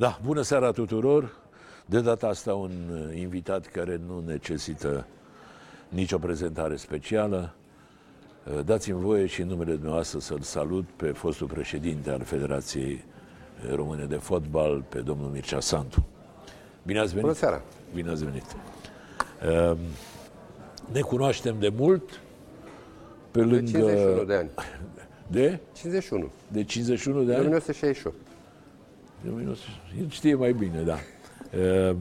[0.00, 1.36] Da, bună seara tuturor!
[1.86, 2.70] De data asta un
[3.14, 5.06] invitat care nu necesită
[5.88, 7.54] nicio prezentare specială.
[8.64, 13.04] Dați-mi voie și în numele dumneavoastră să-l salut pe fostul președinte al Federației
[13.74, 16.06] Române de Fotbal, pe domnul Mircea Santu.
[16.82, 17.22] Bine ați venit!
[17.22, 17.62] Bună seara!
[17.94, 18.44] Bine ați venit!
[19.42, 19.78] Ehm,
[20.92, 22.20] ne cunoaștem de mult,
[23.30, 23.56] pe lângă...
[23.60, 24.50] De 51 de ani.
[25.26, 25.60] De?
[25.72, 26.30] 51.
[26.48, 27.40] De 51 de ani?
[27.40, 28.29] De 1968.
[29.26, 30.96] El știe mai bine, da.
[31.58, 31.96] Ehm,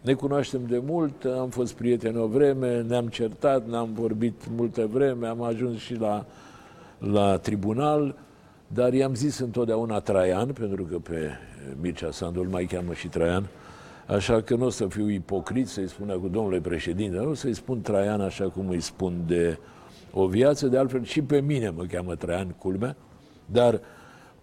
[0.00, 5.26] ne cunoaștem de mult, am fost prieteni o vreme, ne-am certat, ne-am vorbit multă vreme,
[5.26, 6.26] am ajuns și la,
[6.98, 8.14] la tribunal,
[8.66, 11.30] dar i-am zis întotdeauna Traian, pentru că pe
[11.80, 13.46] Mircea Sandu îl mai cheamă și Traian,
[14.06, 17.54] așa că nu o să fiu ipocrit să-i spun cu domnule președinte, nu o să-i
[17.54, 19.58] spun Traian așa cum îi spun de
[20.12, 22.96] o viață, de altfel și pe mine mă cheamă Traian, culmea,
[23.46, 23.80] dar uh,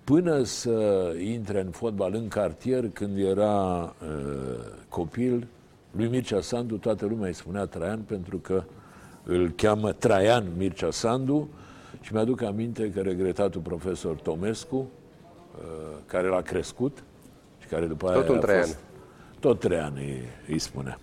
[0.04, 4.59] până să intre în fotbal în cartier, când era uh,
[4.90, 5.48] copil,
[5.92, 8.64] lui Mircea Sandu, toată lumea îi spunea Traian pentru că
[9.24, 11.50] îl cheamă Traian Mircea Sandu
[12.02, 17.04] și mi-aduc aminte că regretatul profesor Tomescu, uh, care l-a crescut
[17.59, 18.64] și care după tot aia un Traian.
[18.64, 18.80] Fost,
[19.40, 21.00] tot Traian îi, îi spunea.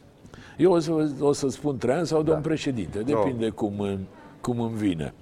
[0.58, 2.30] Eu o să, o să spun Traian sau da.
[2.30, 3.52] domn președinte, depinde no.
[3.52, 3.98] cum, în,
[4.40, 5.14] cum îmi vine.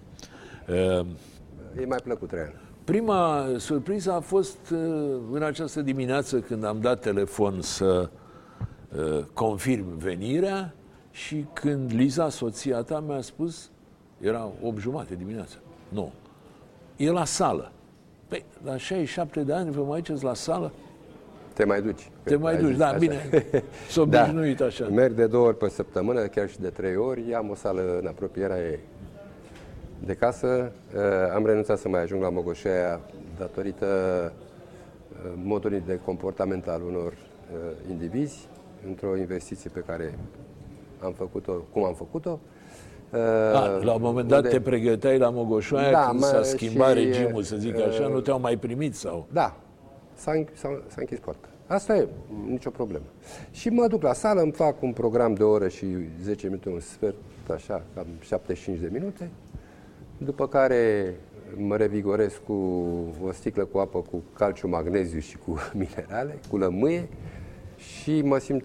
[0.69, 1.07] Uh,
[1.81, 2.68] e mai plăcut Traian.
[2.89, 4.79] Prima surpriză a fost uh,
[5.33, 8.11] în această dimineață când am dat telefon să
[8.97, 10.75] uh, confirm venirea
[11.11, 13.71] și când Liza, soția ta, mi-a spus,
[14.21, 15.57] era 8 jumate dimineața,
[15.89, 16.13] nu,
[16.97, 17.73] e la sală.
[18.29, 20.73] Păi, la 67 de ani vă mai duceți la sală?
[21.53, 22.11] Te mai duci.
[22.23, 22.97] Te mai duci, da, așa.
[22.97, 23.31] bine.
[23.91, 24.23] S-a da.
[24.23, 24.87] obișnuit așa.
[24.87, 27.35] Merg de două ori pe săptămână, chiar și de trei ori.
[27.35, 28.79] Am o sală în apropierea ei
[30.05, 30.73] de casă.
[30.95, 31.01] Uh,
[31.35, 33.01] am renunțat să mai ajung la Mogoșea
[33.39, 33.87] datorită
[35.13, 38.49] uh, modului de comportament al unor uh, indivizi
[38.87, 40.19] într-o investiție pe care
[41.03, 42.39] am făcut-o, cum am făcut-o.
[43.53, 44.51] A, la un moment dat unde...
[44.51, 48.21] te pregăteai la Mogoșoaia da, când s-a schimbat și, regimul, să zic așa, uh, nu
[48.21, 49.27] te-au mai primit sau?
[49.33, 49.57] Da,
[50.15, 51.49] s-a, s-a, s-a închis poarta.
[51.67, 52.09] Asta e,
[52.47, 53.05] nicio problemă.
[53.51, 55.87] Și mă duc la sală, îmi fac un program de o oră și
[56.23, 57.15] 10 minute, un sfert,
[57.55, 59.31] așa, cam 75 de minute,
[60.19, 61.15] după care
[61.57, 62.53] mă revigorez cu
[63.25, 67.09] o sticlă cu apă cu calciu, magneziu și cu minerale, cu lămâie
[67.77, 68.65] și mă simt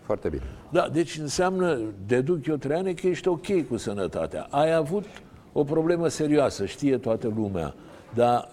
[0.00, 0.42] foarte bine.
[0.70, 4.46] Da, deci înseamnă, deduc eu, Traiane, că ești ok cu sănătatea.
[4.50, 5.04] Ai avut
[5.52, 7.74] o problemă serioasă, știe toată lumea.
[8.14, 8.48] Dar,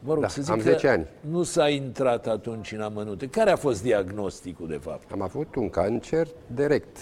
[0.00, 1.06] mă rog, da, să zic am 10 ani.
[1.20, 3.26] nu s-a intrat atunci în amănunte.
[3.28, 5.12] Care a fost diagnosticul, de fapt?
[5.12, 6.98] Am avut un cancer direct.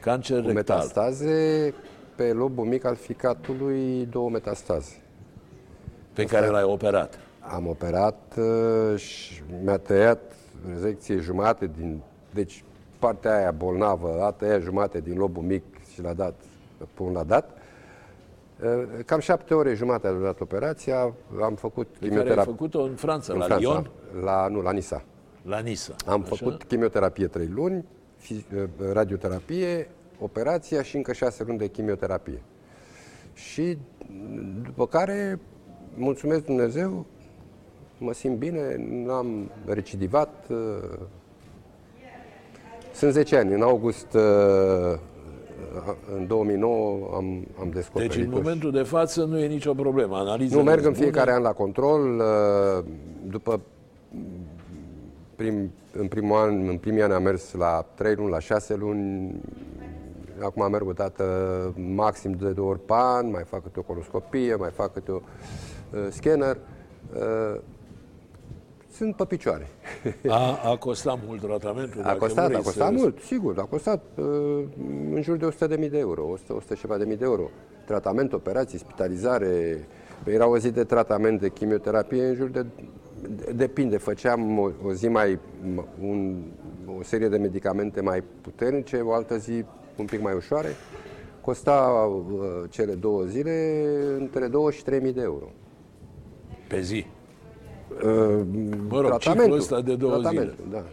[0.00, 0.76] Cancer cu rectal.
[0.76, 1.74] metastaze
[2.18, 5.02] pe lobul mic al ficatului două metastaze.
[6.12, 7.18] Pe Asta care l-ai operat?
[7.40, 10.32] Am operat uh, și mi-a tăiat
[10.68, 12.00] rezecție jumate din...
[12.34, 12.64] Deci
[12.98, 15.62] partea aia bolnavă a tăiat jumate din lobul mic
[15.92, 16.34] și l-a dat,
[16.94, 17.50] pun l-a dat.
[18.62, 22.34] Uh, cam șapte ore jumate a durat operația, am făcut chimioterapie.
[22.34, 23.90] Care ai făcut-o în Franța, în la Franța, Lyon?
[24.24, 25.02] La, nu, la Nisa.
[25.42, 25.94] La Nisa.
[26.06, 26.34] Am așa?
[26.34, 27.84] făcut chimioterapie trei luni,
[28.30, 29.88] uh, radioterapie,
[30.20, 32.42] operația și încă șase luni de chimioterapie.
[33.34, 33.78] Și
[34.62, 35.40] după care,
[35.94, 37.06] mulțumesc Dumnezeu,
[37.98, 40.44] mă simt bine, n-am recidivat.
[40.50, 40.56] Uh,
[42.94, 44.98] sunt 10 ani, în august uh,
[46.16, 48.12] în 2009 am, am descoperit.
[48.12, 50.16] Deci în momentul de față nu e nicio problemă.
[50.16, 52.18] Analiza nu merg în fiecare an la control.
[52.18, 52.84] Uh,
[53.26, 53.60] după
[55.36, 59.34] prim, în primul an, în primii ani am mers la 3 luni, la 6 luni,
[60.42, 61.24] acum merg o dată
[61.94, 65.20] maxim de două ori pe an, mai fac câte o colonoscopie, mai fac câte o
[65.92, 66.58] uh, scanner.
[67.14, 67.60] Uh,
[68.98, 69.66] sunt pe picioare.
[70.28, 72.02] A, a costat mult tratamentul?
[72.02, 73.00] A costat, a costat să...
[73.00, 73.58] mult, sigur.
[73.58, 74.24] A costat uh,
[75.14, 77.50] în jur de 100.000 de euro, 100, 100 ceva de mii de euro.
[77.86, 79.86] Tratament, operații, spitalizare.
[80.24, 82.66] Era o zi de tratament de chimioterapie în jur de...
[83.54, 85.38] Depinde, făceam o, o zi mai...
[86.00, 86.42] Un,
[86.98, 89.64] o serie de medicamente mai puternice, o altă zi
[89.98, 90.68] un pic mai ușoare,
[91.40, 93.84] costa uh, cele două zile
[94.18, 95.44] între 2 și 3 mii de euro.
[96.68, 97.06] Pe zi?
[98.04, 98.40] Uh,
[98.88, 100.54] mă rog, tratamentul ăsta de două zile.
[100.70, 100.84] Da.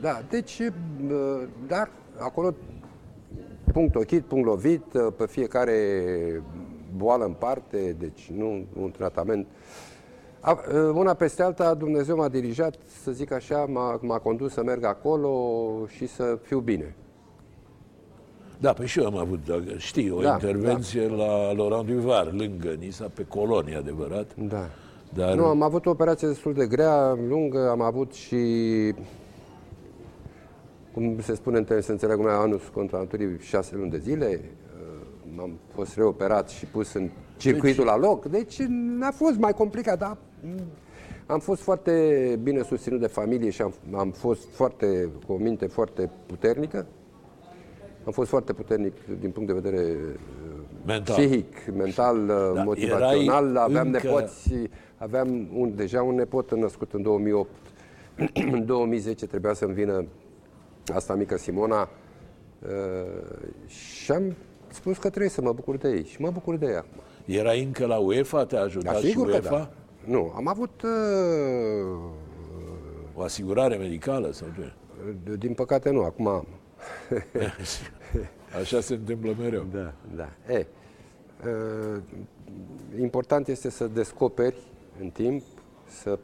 [0.00, 2.54] da, deci, uh, dar acolo
[3.72, 5.78] punct ochit, punct lovit, uh, pe fiecare
[6.96, 9.46] boală în parte, deci nu un tratament.
[10.40, 14.62] A, uh, una peste alta, Dumnezeu m-a dirijat, să zic așa, m-a, m-a condus să
[14.62, 15.32] merg acolo
[15.86, 16.94] și să fiu bine.
[18.58, 19.40] Da, pe și eu am avut,
[19.76, 21.14] știi, o da, intervenție da.
[21.14, 24.34] la Laurent Duvar, lângă Nisa, pe colonie, adevărat.
[24.48, 24.68] Da.
[25.14, 25.34] Dar...
[25.34, 28.36] Nu, am avut o operație destul de grea, lungă, am avut și
[30.92, 34.40] cum se spune în termen să înțeleg mai anus contra naturii șase luni de zile,
[34.40, 37.94] uh, am fost reoperat și pus în circuitul deci...
[37.94, 38.60] la loc, deci
[39.00, 40.16] a fost mai complicat, dar
[41.26, 45.66] am fost foarte bine susținut de familie și am, am fost foarte, cu o minte
[45.66, 46.86] foarte puternică.
[48.06, 51.16] Am fost foarte puternic din punct de vedere uh, mental.
[51.16, 53.56] psihic, mental, uh, da, motivațional.
[53.56, 54.00] Aveam încă...
[54.02, 54.52] nepoți,
[54.96, 57.50] aveam un, deja un nepot născut în 2008.
[58.52, 60.04] în 2010 trebuia să-mi vină
[60.94, 61.88] asta mică Simona
[62.62, 64.34] uh, și am
[64.68, 66.84] spus că trebuie să mă bucur de ei și mă bucur de ea.
[67.24, 68.44] Era încă la UEFA?
[68.44, 69.48] Te-a ajutat da, sigur și UEFA?
[69.48, 69.70] Că da.
[70.04, 70.82] Nu, am avut...
[70.82, 70.90] Uh,
[73.14, 74.72] o asigurare medicală sau ce?
[75.36, 76.46] Din păcate nu, acum am.
[78.60, 79.66] Așa se întâmplă mereu.
[79.72, 80.54] Da, da.
[80.54, 80.66] E,
[81.44, 82.02] uh,
[83.00, 84.56] important este să descoperi
[85.00, 85.42] în timp,
[85.88, 86.18] să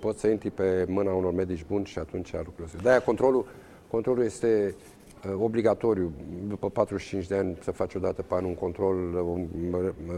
[0.00, 2.78] poți să intri pe mâna unor medici buni și atunci lucrurile.
[2.82, 3.46] De-aia controlul,
[3.90, 4.74] controlul este
[5.26, 6.12] uh, obligatoriu.
[6.48, 9.48] După 45 de ani să faci odată pe an un control, un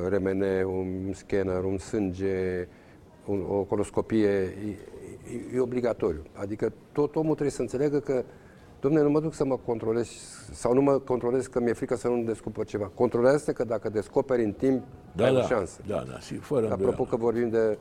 [0.09, 2.69] RMN, un scanner, un sânge,
[3.27, 4.77] un, o coloscopie, e,
[5.53, 6.23] e, e obligatoriu.
[6.33, 8.25] Adică tot omul trebuie să înțeleagă că
[8.81, 10.09] Domne, nu mă duc să mă controlez
[10.53, 12.91] sau nu mă controlez că mi-e frică să nu descoper ceva.
[12.95, 14.83] Controlează că dacă descoperi în timp,
[15.13, 15.81] da, ai da, o șansă.
[15.87, 17.79] Da, da, și fără Apropo că vorbim de,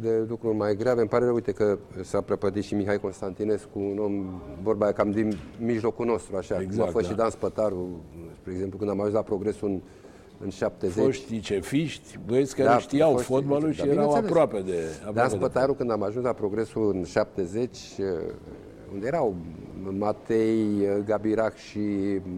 [0.00, 3.98] de lucruri mai grave, îmi pare rău, uite că s-a prăpădit și Mihai Constantinescu, un
[3.98, 7.10] om, vorba aia cam din mijlocul nostru, așa, exact, cum a exact, fost da.
[7.10, 8.04] și Dan Spătaru,
[8.40, 9.80] spre exemplu, când am ajuns la progresul în
[10.42, 11.04] în 70.
[11.04, 14.78] Foștii cefiști, băieți care da, știau foștii, fotbalul și da, erau aproape de...
[14.98, 18.06] Aproape Dan Spătaru, când am ajuns la progresul în 70, uh,
[18.92, 19.34] unde erau
[19.98, 21.80] Matei, uh, Gabirac și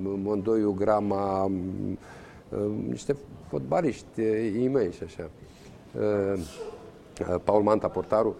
[0.02, 2.58] Mondoiu Grama, uh,
[2.88, 3.16] niște
[3.48, 4.22] fotbaliști
[4.62, 5.30] imei și așa.
[7.44, 8.34] Paul Manta, portarul,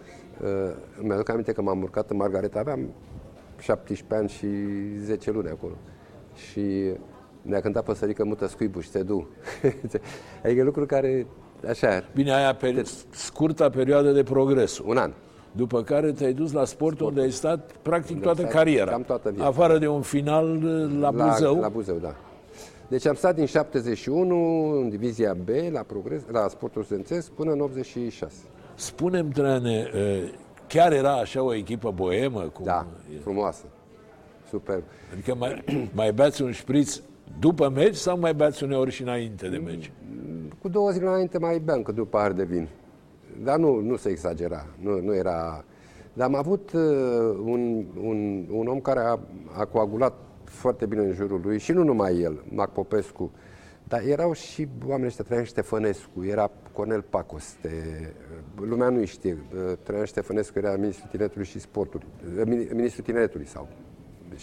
[1.01, 2.89] îmi aduc aminte că m-am urcat în Margareta, aveam
[3.59, 4.47] 17 ani și
[5.05, 5.73] 10 luni acolo.
[6.35, 6.93] Și
[7.43, 9.29] ne-a cântat păsărică mută scuibu și te du.
[10.45, 11.27] adică lucruri care,
[11.69, 12.05] așa...
[12.15, 12.83] Bine, aia pe te...
[13.11, 14.79] scurta perioadă de progres.
[14.79, 15.13] Un an.
[15.53, 17.11] După care te-ai dus la sport, sport.
[17.11, 18.91] unde ai stat practic toată stat, cariera.
[18.91, 19.49] Cam toată viața.
[19.49, 20.63] Afară de un final
[20.99, 21.61] la, la Buzău.
[21.61, 22.15] La Buzău, da.
[22.89, 27.61] Deci am stat din 71 în divizia B la, progres, la sportul studențesc până în
[27.61, 28.35] 86.
[28.75, 29.91] Spunem, Trane,
[30.67, 32.41] chiar era așa o echipă boemă?
[32.41, 32.65] Cum...
[32.65, 32.87] Da,
[33.23, 33.65] frumoasă.
[34.49, 34.83] Super.
[35.13, 35.65] Adică mai,
[35.95, 37.01] mai beați un șpriț
[37.39, 39.93] după meci sau mai beați uneori și înainte de meci?
[40.61, 42.69] Cu două zile înainte mai beam cât după pahar de vin.
[43.43, 44.67] Dar nu, nu se exagera.
[44.81, 45.65] Nu, nu era...
[46.13, 46.81] Dar am avut uh,
[47.45, 49.19] un, un, un om care a,
[49.59, 50.15] a coagulat
[50.45, 53.31] foarte bine în jurul lui și nu numai el, Mac Popescu,
[53.89, 57.71] dar erau și oamenii ăștia, Traian Ștefănescu, era Cornel Pacoste,
[58.61, 62.07] lumea nu știe, uh, Traian Ștefănescu era ministrul tineretului și sportului,
[62.39, 62.43] uh,
[62.73, 63.69] ministrul tineretului sau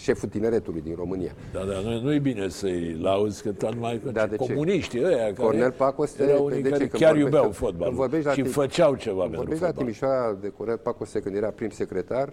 [0.02, 1.32] șeful tineretului din România.
[1.52, 5.16] Da, da, nu, nu e bine să-i lauzi, că tot mai da, de comuniștii ăia
[5.16, 9.58] care Cornel Pacoste, erau unii care chiar iubeau fotbalul și făceau ceva pentru fotbal.
[9.60, 12.32] la Timișoara de Cornel Pacoste când era prim secretar,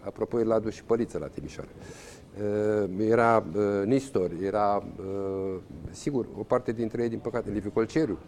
[0.00, 1.68] apropo, el a dus și păliță la Timișoara.
[1.74, 5.54] Uh, era uh, Nistor, era, uh,
[5.90, 8.18] sigur, o parte dintre ei, din păcate, Liviu Colceriu,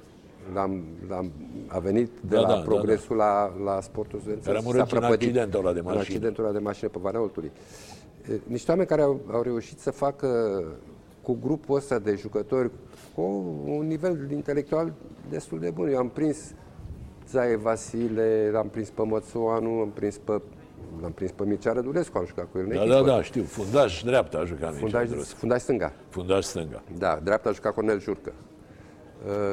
[0.54, 1.32] l-am, l-am,
[1.66, 3.62] a venit de da, la da, progresul da, da.
[3.64, 4.48] La, la sportul studențesc.
[4.48, 6.00] Era murit în accidentul ăla de mașină.
[6.00, 7.50] În accidentul ăla de mașină pe Valea Oltului
[8.46, 10.62] niște oameni care au, au reușit să facă
[11.22, 12.70] cu grupul ăsta de jucători
[13.14, 13.22] cu
[13.66, 14.92] un nivel intelectual
[15.28, 15.88] destul de bun.
[15.88, 16.54] Eu am prins
[17.28, 20.40] Zae Vasile, l-am prins pe Mățoanu, am prins pe
[21.00, 23.42] L-am prins pe Mircea Rădulescu, am jucat cu el în Da, da, da, știu.
[23.42, 25.92] Fundaș dreapta a jucat fundaș, fundaș stânga.
[26.08, 26.82] Fundaș stânga.
[26.98, 28.32] Da, dreapta a jucat Cornel Jurcă.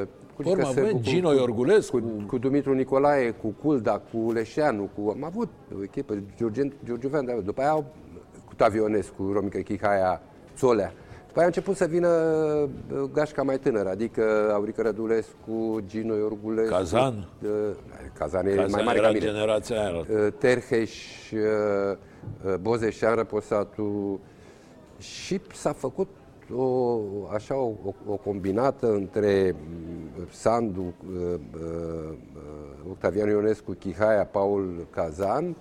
[0.01, 1.99] Uh, cu Urmă, avem Gino Iorgulescu.
[1.99, 5.09] Cu, cu, Dumitru Nicolae, cu Culda, cu Leșeanu, cu...
[5.09, 7.85] Am avut o echipă, Giurgiu Giurgiuvean, după aia au
[8.57, 10.21] Tavionescu, Romica Chihaia,
[10.55, 10.93] Țolea.
[11.27, 16.73] După aia a început să vină uh, gașca mai tânără, adică Aurică Rădulescu, Gino Iorgulescu.
[16.73, 17.27] Cazan?
[17.43, 17.49] Uh,
[18.17, 19.19] Cazan e Cazan mai mare ca mine.
[19.19, 19.97] generația aia.
[19.97, 20.05] Uh,
[20.37, 20.93] Terheș,
[22.61, 24.19] Bozeșan, Răposatu.
[24.99, 26.07] Și s-a făcut
[26.55, 26.99] o,
[27.33, 27.71] așa o,
[28.07, 29.55] o combinată între
[30.31, 30.93] Sandu,
[32.89, 35.55] Octavian Ionescu, Chihaia, Paul Cazan,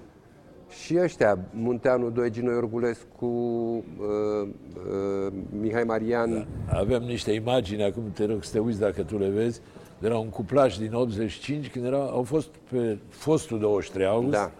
[0.68, 6.46] și ăștia, Munteanu 2, Gino Iorgulescu, uh, uh, Mihai Marian.
[6.68, 6.78] Da.
[6.78, 9.60] Avem niște imagini, acum te rog să te uiți dacă tu le vezi,
[9.98, 14.50] de la un cuplaj din 85, când era, au fost pe fostul 23 august, da.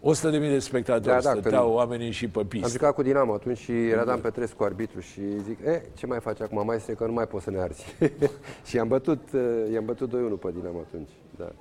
[0.00, 2.66] 100 de mii de spectatori, da, da, stăteau oamenii și pe pistă.
[2.66, 6.20] Am jucat cu Dinamo atunci și era Dan Petrescu arbitru și zic, e, ce mai
[6.20, 7.96] faci acum, mai este că nu mai poți să ne arzi.
[8.66, 9.40] și i-am bătut, uh,
[9.72, 11.52] i-am bătut 2-1 pe Dinamo atunci, da.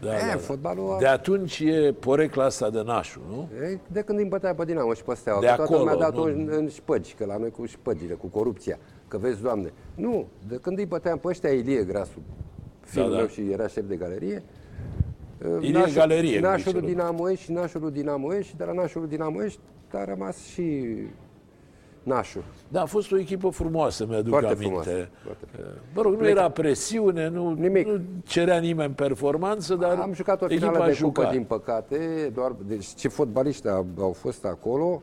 [0.00, 0.36] Da, e, da, da.
[0.36, 0.96] fotbalul...
[0.98, 3.48] De atunci e porecla asta de nașul, nu?
[3.64, 5.40] E, de când îi bătea pe Dinamo și pe Steaua.
[5.40, 6.32] De că toată acolo, lumea a dat-o nu?
[6.32, 8.78] în, în șpăgi, că la noi cu șpăgile, cu corupția.
[9.08, 12.18] Că vezi, Doamne, nu, de când îi băteam pe ăștia, Ilie Grasu,
[12.80, 13.16] fiul da.
[13.16, 14.42] meu și era șef de galerie,
[15.60, 19.00] Ilie Galerie, cum nașul zice lui Dinamoești și nașul lui Dinamoești și de la nașul
[19.00, 19.60] lui Dinamoești
[19.92, 20.96] a rămas și
[22.06, 22.42] nașul.
[22.68, 24.64] Da, a fost o echipă frumoasă, mi-aduc Foarte aminte.
[24.64, 25.78] frumoasă, foarte frumoasă.
[25.94, 27.86] Mă rog, nu era presiune, nu, Nimic.
[27.86, 31.24] nu cerea nimeni performanță, dar Am jucat o echipa finală a de jucat.
[31.24, 35.02] cupă, din păcate, doar, deci ce fotbaliști au, au fost acolo,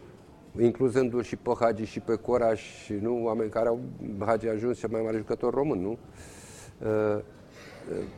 [0.62, 3.80] incluzându-l și pe Hagi și pe Coraș, și nu oameni care au,
[4.26, 5.98] Hagi a ajuns cel mai mare jucător român, nu?
[6.88, 7.20] Uh,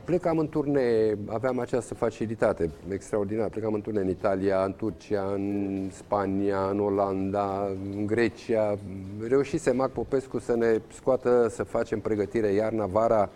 [0.04, 3.50] Plecam în turnee, aveam această facilitate extraordinară.
[3.50, 8.78] Plecam în turnee în Italia, în Turcia, în Spania, în Olanda, în Grecia.
[9.28, 13.30] Reușise Mac Popescu să ne scoată să facem pregătire iarna, vara,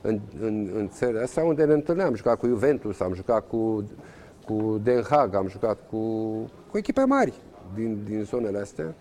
[0.00, 2.08] în, în, în țările astea unde ne întâlneam.
[2.08, 3.90] Am jucat cu Juventus, am jucat cu,
[4.46, 5.98] cu Den Haag, am jucat cu,
[6.70, 7.32] cu echipe mari
[7.74, 8.94] din, din zonele astea.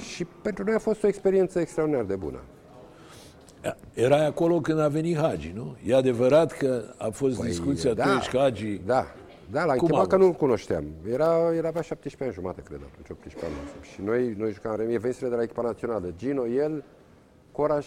[0.00, 2.38] Și pentru noi a fost o experiență extraordinar de bună.
[3.94, 5.76] Era acolo când a venit Hagi, nu?
[5.86, 8.80] E adevărat că a fost păi, discuția atunci că Hagi...
[8.86, 9.06] Da,
[9.50, 10.26] da, l-a Cum întrebat a că fost?
[10.28, 10.84] nu-l cunoșteam.
[11.10, 13.54] Era, era avea 17 ani jumate, cred, atunci, 18 ani.
[13.92, 16.12] Și noi, noi jucam Remie Vensile de la echipa națională.
[16.18, 16.84] Gino, el,
[17.52, 17.86] Coraș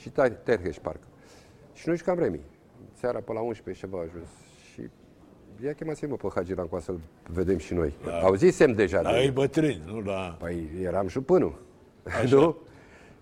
[0.00, 1.06] și Ta- Terheș, parcă.
[1.72, 2.40] Și noi jucam Remi.
[2.92, 4.28] Seara pe la 11 ceva a ajuns.
[4.72, 4.80] Și
[5.64, 6.98] ia chemați-mă pe Hagi Rancoa să-l
[7.32, 7.92] vedem și noi.
[8.04, 8.18] Da.
[8.18, 11.58] Auzisem deja La de ei bătrâni, nu la Păi eram jupânul.
[12.30, 12.56] nu?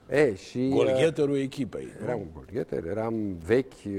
[0.08, 0.58] E, și...
[0.58, 1.88] uh, golgheterul echipei.
[1.98, 2.04] nu?
[2.06, 3.92] Eram un golgheter, eram vechi, uh,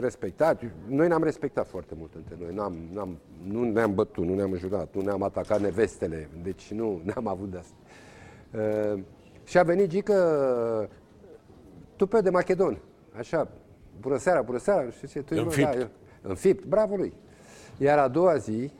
[0.00, 0.62] respectat.
[0.86, 2.54] Noi ne-am respectat foarte mult între noi.
[2.54, 6.28] N-am, n-am, nu ne-am bătut, nu ne-am înjurat, nu ne-am atacat nevestele.
[6.42, 7.74] Deci nu, n-am avut de asta.
[8.94, 9.02] Uh,
[9.44, 10.88] și a venit Gică
[11.96, 12.78] tupe de Macedon.
[13.18, 13.48] Așa,
[14.00, 14.90] bună seara, bună seara.
[14.90, 15.72] Și ce, tu Înfipt.
[15.72, 15.88] Da, eu-
[16.22, 17.12] înfipt, bravului.
[17.78, 18.70] Iar a doua zi,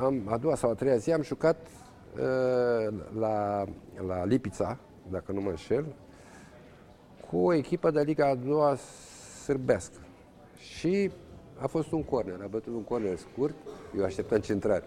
[0.00, 1.56] am, a doua sau a treia zi, am jucat
[2.16, 3.64] uh, la,
[4.06, 4.78] la Lipița,
[5.10, 5.84] dacă nu mă înșel,
[7.30, 8.76] cu o echipă de Liga a doua
[9.44, 9.98] sârbească.
[10.58, 11.10] Și
[11.58, 13.54] a fost un corner, a bătut un corner scurt,
[13.98, 14.82] eu așteptam centrare.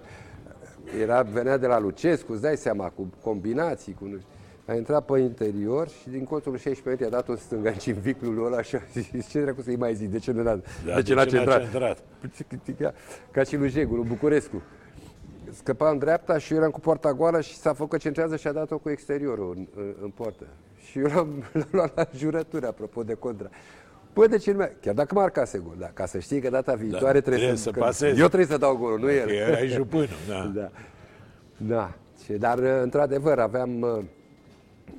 [1.01, 4.05] Era, venea de la Lucescu, îți dai seama, cu combinații, cu...
[4.05, 4.21] nu-
[4.65, 8.45] A intrat pe interior și din colțul 16 metri a dat o stânga în viclul
[8.45, 11.01] ăla și a zis, ce dracu să-i mai zic, de ce nu l-a, Da, de
[11.01, 11.61] ce l-a centrat?
[11.61, 12.03] centrat?
[13.31, 14.61] Ca și lui Jegul, lui Bucurescu.
[15.51, 18.47] Scăpa în dreapta și eu eram cu poarta goală și s-a făcut că centrează și
[18.47, 20.47] a dat-o cu exteriorul în, în, în poartă.
[20.79, 23.49] Și eu l-am, l-am luat la jurătură, apropo de contra.
[24.13, 24.71] Păi de ce nu mai...
[24.81, 27.79] Chiar dacă marcase gol, da, ca să știi că data viitoare trebuie, trebuie să că
[27.79, 28.19] pasezi.
[28.19, 29.25] Eu trebuie să dau golul, nu el.
[29.25, 30.51] Că erai jupânul, da.
[30.55, 30.69] Da.
[31.57, 31.93] Da.
[32.23, 34.03] Și, dar, uh, într-adevăr, aveam, uh,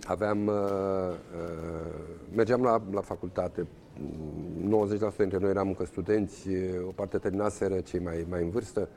[0.06, 1.86] aveam, uh, uh,
[2.34, 3.66] mergeam la, la facultate,
[4.00, 8.50] Mm, 90% dintre noi eram încă studenți, uh, o parte terminaseră, cei mai, mai în
[8.50, 8.88] vârstă.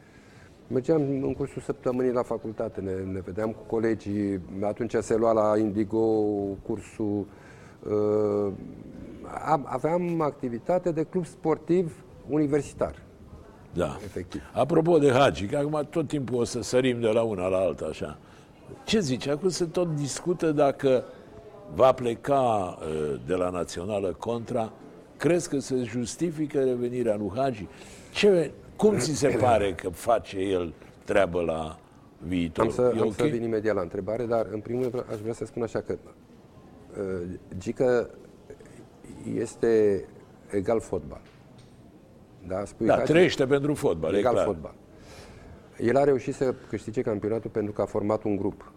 [0.71, 5.57] Mergeam în cursul săptămânii la facultate, ne, ne vedeam cu colegii, atunci se lua la
[5.57, 5.99] Indigo
[6.65, 7.25] cursul,
[7.89, 8.51] uh,
[9.45, 12.95] am- aveam activitate de club sportiv universitar,
[13.73, 13.97] Da.
[14.03, 14.41] efectiv.
[14.53, 17.85] Apropo de Hagi, că acum tot timpul o să sărim de la una la alta,
[17.85, 18.17] așa.
[18.83, 19.27] Ce zici?
[19.27, 21.03] Acum se tot discută dacă
[21.75, 24.71] va pleca uh, de la Națională contra.
[25.17, 27.67] Crezi că se justifică revenirea lui Hagi?
[28.13, 30.73] Ce, cum ți se pare că face el
[31.05, 31.79] treabă la
[32.17, 32.65] viitor?
[32.65, 33.13] Am să, E am ok?
[33.13, 35.97] să vin imediat la întrebare, dar în primul rând aș vrea să spun așa că
[35.97, 38.09] uh, Gică
[39.35, 40.03] este
[40.51, 41.21] egal fotbal.
[42.47, 44.45] Da, spui Da, Hagi, trăiește pentru fotbal, e egal clar.
[44.45, 44.73] fotbal.
[45.77, 48.71] El a reușit să câștige campionatul pentru că a format un grup.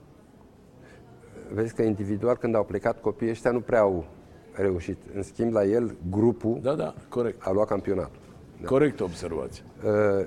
[1.53, 4.05] Vezi că individual, când au plecat copiii ăștia, nu prea au
[4.53, 4.99] reușit.
[5.15, 7.47] În schimb, la el, grupul Da, da, corect.
[7.47, 8.23] a luat campionatul.
[8.65, 9.65] Corect observație.
[9.85, 10.27] Uh,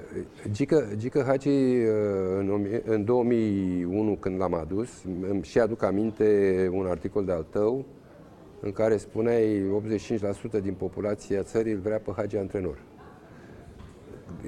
[0.52, 1.54] Gică, Gică Hagi, uh,
[2.38, 4.90] în, o mie- în 2001, când l-am adus,
[5.30, 7.86] îmi și aduc aminte un articol de al tău
[8.60, 9.64] în care spuneai
[10.58, 12.78] 85% din populația țării îl vrea pe Hagi antrenor.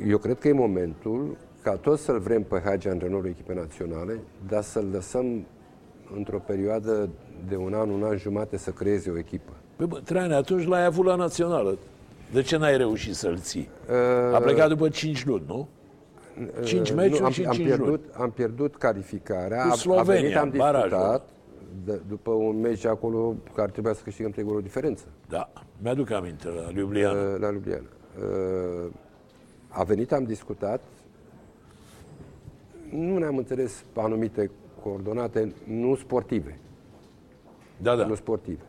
[0.08, 4.64] Eu cred că e momentul ca toți să-l vrem pe Hagi antrenorul echipei naționale, dar
[4.64, 5.46] să-l lăsăm
[6.16, 7.10] într-o perioadă
[7.48, 9.52] de un an, un an jumate să creeze o echipă.
[9.76, 11.78] Păi, bă, Traian, atunci l-ai avut la Națională.
[12.32, 13.70] De ce n-ai reușit să-l ții?
[13.90, 15.68] Uh, A plecat după 5 luni, nu?
[16.64, 17.78] 5 Uh, meciuri am, și am 5 luni.
[17.82, 19.62] pierdut, am pierdut calificarea.
[19.62, 20.90] Cu A- a Slovenia, venit, am barajul.
[20.90, 21.28] discutat
[21.86, 26.48] de, după un meci acolo care trebuia să câștigăm 3 goluri diferență Da, mi-aduc aminte
[26.48, 27.20] la Ljubljana.
[27.34, 27.84] uh, la Ljubljana.
[28.20, 28.92] Uh,
[29.70, 30.82] A venit, am discutat.
[32.92, 34.52] Nu ne-am înțeles pe anumite
[34.84, 36.60] coordonate, nu sportive.
[37.78, 38.06] Da, da.
[38.06, 38.62] nu sportive.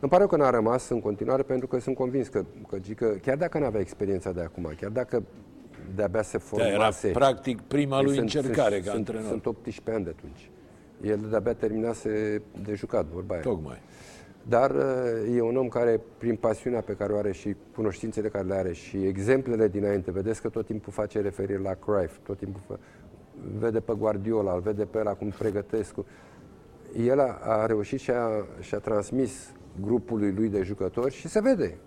[0.00, 3.36] Îmi pare că n-a rămas în continuare pentru că sunt convins că, că Gică, chiar
[3.36, 5.22] dacă n-avea experiența de acum, chiar dacă
[5.94, 6.70] de-abia se formase...
[6.70, 9.28] Da, era practic prima lui sunt, încercare sunt, ca antrenor.
[9.28, 10.50] Sunt 18 ani de atunci.
[11.10, 13.42] El de-abia terminase de jucat, vorba aia.
[13.42, 13.80] Tocmai.
[14.48, 14.74] Dar
[15.34, 18.72] e un om care, prin pasiunea pe care o are și cunoștințele care le are
[18.72, 22.78] și exemplele dinainte, vedeți că tot timpul face referire la Cruyff, tot timpul fă,
[23.58, 25.94] vede pe Guardiola, îl vede pe el acum pregătesc.
[27.06, 31.40] El a, a reușit și a, și a transmis grupului lui de jucători și se
[31.40, 31.78] vede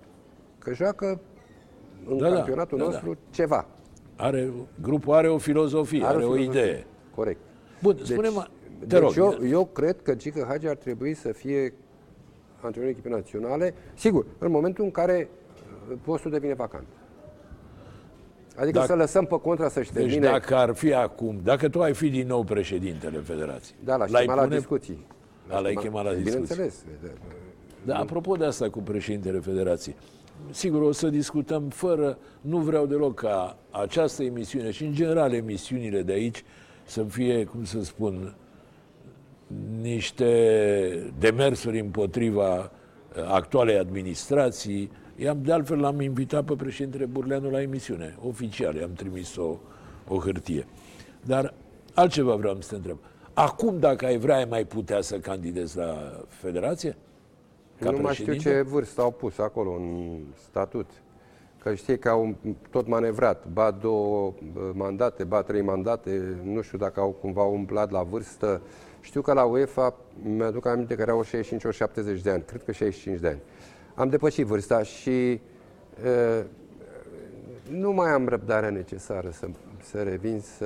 [0.57, 1.21] că joacă
[2.09, 2.35] în da, da.
[2.35, 3.19] campionatul da, nostru da.
[3.29, 3.67] ceva.
[4.15, 4.51] Are,
[4.81, 6.61] grupul are o filozofie, are, are o, filozofie.
[6.61, 6.85] idee.
[7.15, 7.39] Corect.
[7.81, 8.47] Bun, deci, spune-mă,
[8.79, 9.13] te deci rog.
[9.17, 11.73] Eu, eu cred că Gică Hagi ar trebui să fie
[12.61, 15.29] antrenorul echipei naționale, sigur, în momentul în care
[15.89, 16.87] uh, postul devine vacant.
[18.55, 20.31] Adică dacă, să lăsăm pe contra să-și deci termine...
[20.31, 23.77] dacă ar fi acum, dacă tu ai fi din nou președintele Federației...
[23.83, 25.05] Da, l-aș chema la discuții.
[25.47, 26.39] L-ai chemat la discuții.
[26.39, 26.85] Bineînțeles.
[27.87, 29.95] Da, apropo de asta cu președintele Federației,
[30.49, 36.01] sigur o să discutăm fără, nu vreau deloc ca această emisiune și în general emisiunile
[36.01, 36.43] de aici
[36.83, 38.35] să fie, cum să spun,
[39.81, 42.69] niște demersuri împotriva uh,
[43.27, 44.91] actualei administrații.
[45.15, 49.57] I-am, de altfel, l-am invitat pe președintele Burleanu la emisiune, oficial, i-am trimis o,
[50.07, 50.65] o hârtie.
[51.25, 51.53] Dar
[51.93, 52.97] altceva vreau să te întreb.
[53.33, 56.97] Acum, dacă ai vrea, ai mai putea să candidezi la federație?
[57.79, 60.17] Ca nu mai știu ce vârstă au pus acolo în
[60.49, 60.89] statut.
[61.63, 62.35] Că știi că au
[62.69, 64.33] tot manevrat, ba două
[64.73, 68.61] mandate, ba trei mandate, nu știu dacă au cumva umplat la vârstă.
[69.01, 73.27] Știu că la UEFA, mi-aduc aminte că erau 65-70 de ani, cred că 65 de
[73.27, 73.39] ani.
[73.95, 75.39] Am depășit vârsta și
[76.05, 76.43] uh,
[77.71, 79.47] nu mai am răbdarea necesară să,
[79.83, 80.65] să revin să...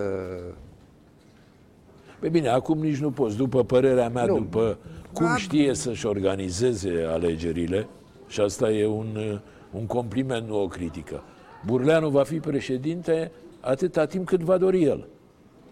[2.19, 3.37] Pe bine, acum nici nu poți.
[3.37, 4.37] După părerea mea, nu.
[4.37, 4.77] după
[5.13, 7.87] cum știe să-și organizeze alegerile,
[8.27, 9.39] și asta e un,
[9.71, 11.23] un compliment, nu o critică.
[11.65, 15.07] Burleanu va fi președinte atâta timp cât va dori el.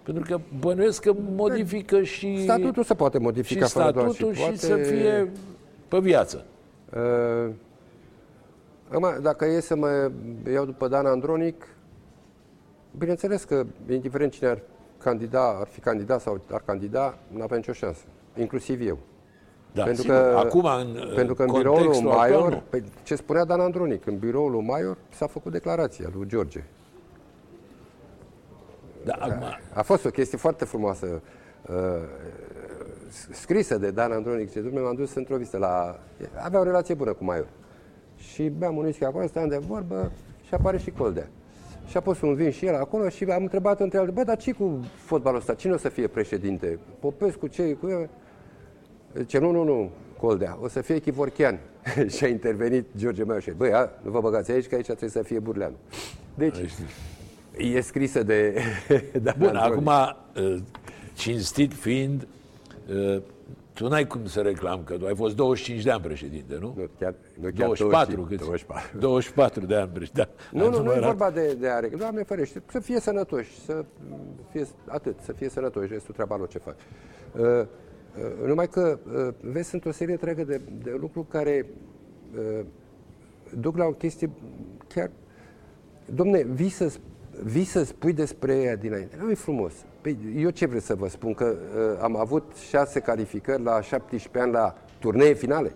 [0.04, 2.42] Pentru că bănuiesc că modifică și...
[2.42, 4.56] Statutul se poate modifica și statutul și, și poate...
[4.56, 5.32] să fie
[5.88, 6.46] pe viață.
[6.94, 7.52] Uh,
[8.90, 10.12] acum, dacă e să mă
[10.54, 11.68] iau după Dan Andronic,
[12.98, 14.62] bineînțeles că, indiferent cine ar
[14.98, 18.02] candida, ar fi candidat sau ar candida, nu avea nicio șansă.
[18.40, 18.98] Inclusiv eu.
[19.80, 23.44] Da, pentru, că, acum, în pentru că în biroul lui Maior, pe, păi, ce spunea
[23.44, 26.64] Dan Andronic, în biroul lui Maior s-a făcut declarația lui George.
[29.04, 29.44] Da, acum...
[29.74, 31.22] A fost o chestie foarte frumoasă,
[31.70, 31.76] uh,
[33.32, 36.00] scrisă de Dan Andronic, ce m-am dus într-o vizită la...
[36.44, 37.48] Avea o relație bună cu Maior.
[38.16, 40.12] Și beam un whisky acolo, stăteam de vorbă
[40.48, 41.28] și apare și Coldea.
[41.88, 44.38] Și a pus un vin și el acolo și am întrebat între el, bă, dar
[44.38, 45.54] ce cu fotbalul ăsta?
[45.54, 46.80] Cine o să fie președinte?
[47.00, 48.10] Popescu, ce cu el?
[49.18, 51.60] Zice, nu, nu, nu, Coldea, o să fie Chivorchean.
[52.16, 53.52] și a intervenit George Maiușe.
[53.52, 55.76] Băi, a, nu vă băgați aici, că aici trebuie să fie Burleanu.
[56.36, 56.58] Deci,
[57.58, 58.62] e scrisă de...
[59.38, 60.16] Bun, acum, ă,
[61.14, 62.28] cinstit fiind,
[62.96, 63.22] ă,
[63.74, 66.74] tu n-ai cum să reclam, că tu ai fost 25 de ani președinte, nu?
[66.78, 68.98] Nu, chiar, nu chiar 24, 20, 24.
[68.98, 70.30] 24 de ani președinte.
[70.52, 70.60] Da.
[70.60, 71.88] Nu, nu, nu e vorba de, de are.
[71.98, 73.86] Doamne ferește, să fie sănătoși, să
[74.52, 76.76] fie, atât, să fie sănătoși, restul treaba lor ce fac.
[76.76, 77.66] Uh, Uh,
[78.46, 81.66] numai că, uh, vezi, sunt o serie întreagă de, de lucruri care
[82.38, 82.66] uh,
[83.60, 84.30] duc la o chestie
[84.88, 85.12] chiar...
[86.06, 86.94] Domne, vii să,
[87.44, 89.16] vii să spui despre ea dinainte.
[89.20, 89.74] Nu e frumos.
[90.02, 91.34] Păi, eu ce vreau să vă spun?
[91.34, 95.74] Că uh, am avut șase calificări la 17 ani la turnee finale.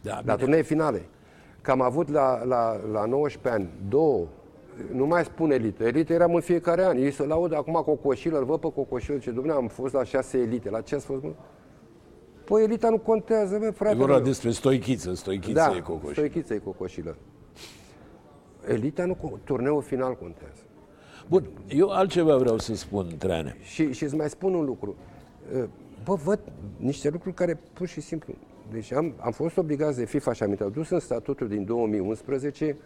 [0.00, 0.36] Da, la bine.
[0.36, 1.02] turnee finale.
[1.60, 4.26] Că am avut la, la, la 19 ani două
[4.92, 5.84] nu mai spun elită.
[5.84, 6.96] Elită eram în fiecare an.
[6.96, 10.38] Ei se laudă acum Cocoșilă, îl văd pe Cocoșilă, ce domnule, am fost la șase
[10.38, 10.70] elite.
[10.70, 11.32] La ce ați fost, mă?
[12.44, 13.94] Păi elita nu contează, bă, frate.
[13.94, 16.12] E vorba despre stoichiță, stoichiță da, e Cocoșilă.
[16.12, 17.16] stoichiță e Cocoșilă.
[18.68, 20.60] Elita nu, turneul final contează.
[21.28, 23.56] Bun, eu altceva vreau să spun, Treane.
[23.62, 24.96] Și, și îți mai spun un lucru.
[26.04, 26.40] Bă, văd
[26.76, 28.34] niște lucruri care pur și simplu...
[28.72, 32.76] Deci am, am fost obligat de FIFA și am introdus în statutul din 2011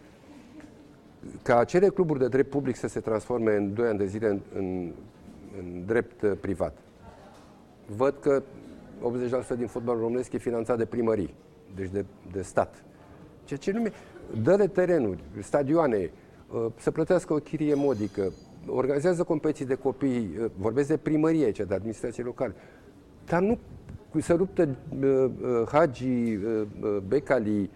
[1.42, 4.40] ca acele cluburi de drept public să se transforme în 2 ani de zile în,
[4.54, 4.92] în,
[5.58, 6.76] în drept uh, privat.
[7.96, 8.42] Văd că
[9.54, 11.34] 80% din fotbalul românesc e finanțat de primării,
[11.74, 12.84] deci de, de stat.
[13.44, 13.92] Ceea ce nume,
[14.42, 16.10] dă-le terenuri, stadioane,
[16.52, 18.32] uh, să plătească o chirie modică,
[18.66, 22.54] organizează competiții de copii, uh, vorbesc de primărie aici, de administrație locală,
[23.26, 23.58] dar nu
[24.20, 24.68] să luptă
[25.00, 25.30] uh,
[25.66, 26.38] Hagi,
[27.08, 27.68] Becali, Uh,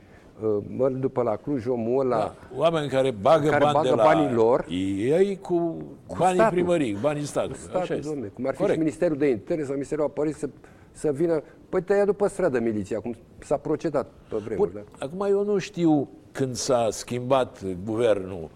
[0.77, 2.19] mă după la Cluj, omul ăla...
[2.19, 6.35] Da, oameni care bagă, care bani bagă de la banii lor, ei cu, cu banii
[6.35, 7.57] statul, primării, banii statului.
[7.57, 8.79] Cu statul, Așa domne, cum ar fi Corect.
[8.79, 10.49] și Ministerul de Interne sau Ministerul Apărării să,
[10.93, 14.71] să vină Păi tăia după stradă miliția, cum s-a procedat pe vremuri.
[14.73, 15.05] Bun, da?
[15.07, 18.51] Acum eu nu știu când s-a schimbat guvernul,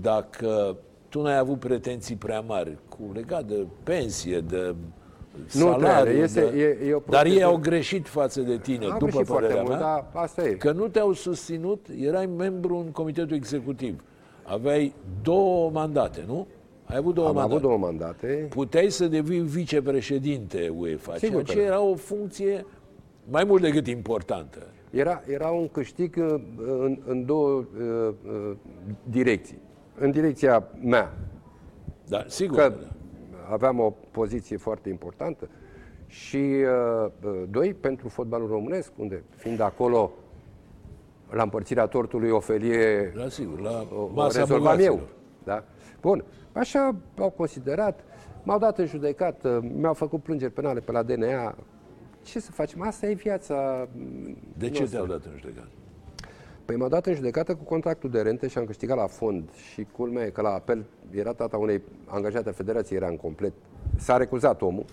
[0.00, 0.76] dacă
[1.08, 4.74] tu n-ai avut pretenții prea mari cu legat de pensie, de
[5.46, 6.78] salariu, nu este, de...
[6.82, 9.78] e, e o dar ei au greșit față de tine, au după părerea mult, mea,
[9.78, 10.52] da, asta e.
[10.52, 14.02] că nu te-au susținut, erai membru în comitetul executiv.
[14.42, 16.46] Aveai două mandate, nu?
[16.84, 17.56] Ai avut două Am mandate.
[17.56, 18.46] avut două mandate.
[18.50, 22.66] Puteai să devii vicepreședinte UEFA, Sigur ceea ce era o funcție
[23.30, 24.66] mai mult decât importantă.
[24.90, 26.40] Era, era un câștig uh,
[26.80, 27.64] în, în două uh,
[28.08, 28.56] uh,
[29.02, 29.58] direcții.
[29.98, 31.14] În direcția mea.
[32.08, 32.58] Da, sigur.
[32.58, 32.86] Că da.
[33.50, 35.48] Aveam o poziție foarte importantă.
[36.06, 40.10] Și, uh, uh, doi, pentru fotbalul românesc, unde, fiind acolo,
[41.30, 44.98] la împărțirea tortului o felie, Da, sigur, la o, o masa rezolvam bogaților.
[44.98, 45.06] eu.
[45.44, 45.64] Da?
[46.00, 46.24] Bun.
[46.52, 48.04] Așa au considerat.
[48.42, 51.54] M-au dat în judecată, mi-au făcut plângeri penale pe la DNA.
[52.22, 52.82] Ce să facem?
[52.82, 53.88] Asta e viața
[54.58, 54.86] De ce noastră.
[54.98, 55.68] te-au dat în judecată?
[56.70, 59.50] Păi m-au dat în judecată cu contractul de rente și am câștigat la fond.
[59.52, 63.52] Și culmea e că la apel era tata unei angajate a federației, era în complet.
[63.96, 64.84] S-a recuzat omul,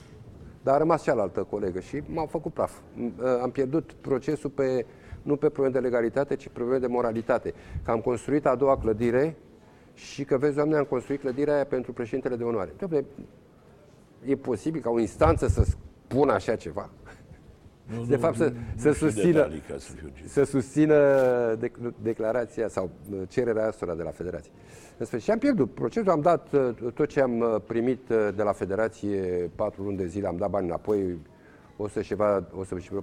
[0.63, 2.77] dar a rămas cealaltă colegă și m-au făcut praf.
[2.77, 4.85] M- Am pierdut procesul pe,
[5.21, 7.53] nu pe probleme de legalitate, ci pe probleme de moralitate.
[7.83, 9.35] Că am construit a doua clădire
[9.93, 12.73] și că, vezi, doamne, am construit clădirea aia pentru președintele de onoare.
[12.77, 13.05] Doamne,
[14.25, 16.89] e posibil ca o instanță să spună așa ceva?
[17.95, 20.31] Nu, De nu, fapt, să- nu- să nu știu susțină- detalii ca să fiu cinstit.
[20.31, 20.95] să susțină
[21.57, 24.51] dec- declarația sau uh, cererea asta de la Federație.
[24.97, 28.27] În sfârșit, și am pierdut procesul, am dat uh, tot ce am uh, primit uh,
[28.35, 31.17] de la Federație, patru luni de zile, am dat bani înapoi,
[31.77, 33.01] 100 și ceva, 100 și vreo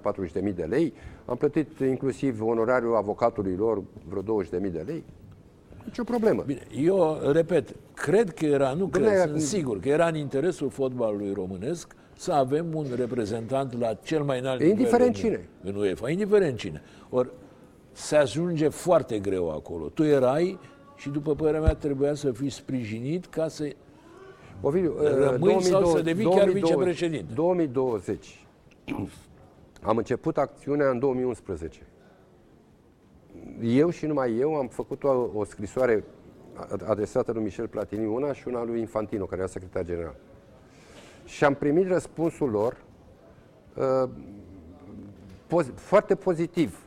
[0.49, 0.93] 40.000 de lei.
[1.25, 5.03] Am plătit inclusiv onorariul avocatului lor, vreo 20.000 de lei.
[5.85, 6.43] Nicio problemă.
[6.45, 10.15] Bine, eu repet, cred că era, nu Dom'le, cred, acum- sunt sigur că era în
[10.15, 15.49] interesul fotbalului românesc să avem un reprezentant la cel mai înalt Indiferent nivel cine.
[15.63, 16.81] În, în UEFA, indiferent cine.
[17.09, 17.29] Ori
[17.91, 19.89] se ajunge foarte greu acolo.
[19.89, 20.59] Tu erai
[20.95, 23.67] și după părerea mea trebuia să fii sprijinit ca să
[24.61, 27.33] Ovidiu, Rămâi sau să devii chiar 2020 vicepreședinte?
[27.33, 28.45] 2020.
[29.81, 31.79] Am început acțiunea în 2011.
[33.61, 36.03] Eu și numai eu am făcut o, o scrisoare
[36.85, 40.15] adresată lui Michel Platini una și una lui Infantino, care era secretar general.
[41.25, 42.77] Și am primit răspunsul lor
[43.75, 44.09] uh,
[45.47, 46.79] poz- foarte pozitiv.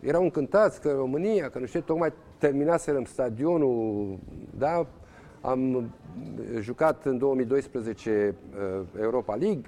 [0.00, 4.18] Erau încântați că România, că nu știu, tocmai terminaserăm stadionul,
[4.58, 4.86] da?
[5.40, 5.84] Am uh,
[6.60, 8.34] jucat în 2012
[8.78, 9.62] uh, Europa League,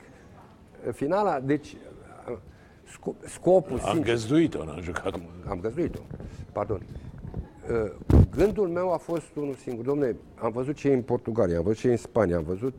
[0.87, 1.77] uh, finala, deci
[2.31, 2.37] uh,
[2.87, 5.21] sco- scopul, am sincer, găzduit-o, n-am jucat.
[5.49, 6.01] am găzduit-o.
[6.53, 6.83] Pardon.
[7.71, 7.93] Uh,
[8.37, 9.85] Gândul meu a fost unul singur.
[9.85, 12.75] Domne, am văzut ce e în Portugalia, am văzut ce e în Spania, am văzut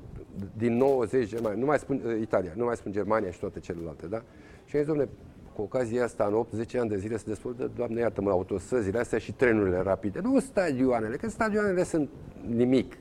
[0.57, 4.07] din 90 Germania, nu mai spun uh, Italia, nu mai spun Germania și toate celelalte,
[4.07, 4.21] da?
[4.65, 5.07] Și am zis, domne,
[5.55, 9.31] cu ocazia asta, în 8-10 ani de zile se dezvoltă, Doamne iartă-mă, autostrăzile astea și
[9.31, 10.19] trenurile rapide.
[10.23, 12.09] Nu stadioanele, că stadioanele sunt
[12.47, 12.97] nimic.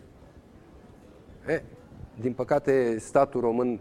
[1.48, 1.62] E,
[2.20, 3.80] din păcate, statul român,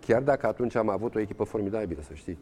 [0.00, 2.38] chiar dacă atunci am avut o echipă formidabilă, să știi,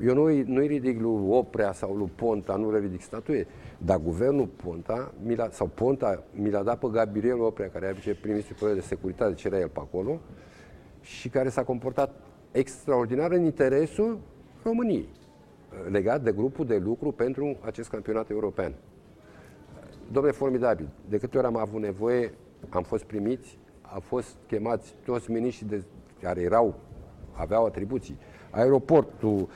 [0.00, 3.46] eu nu-i, nu-i ridic lui Oprea sau lui Ponta, nu le ridic statuie,
[3.78, 7.94] dar guvernul Ponta, mi l-a, sau Ponta, mi l-a dat pe Gabriel Oprea, care era
[7.94, 10.20] viceprim-ministru de securitate, ce era el pe acolo,
[11.00, 12.14] și care s-a comportat
[12.52, 14.18] extraordinar în interesul
[14.62, 15.08] României,
[15.90, 18.74] legat de grupul de lucru pentru acest campionat european.
[20.12, 20.88] Domnule, formidabil.
[21.08, 22.32] De câte ori am avut nevoie,
[22.68, 25.84] am fost primiți, au fost chemați toți miniștrii de,
[26.22, 26.74] care erau,
[27.32, 28.18] aveau atribuții.
[28.50, 29.48] Aeroportul, uh,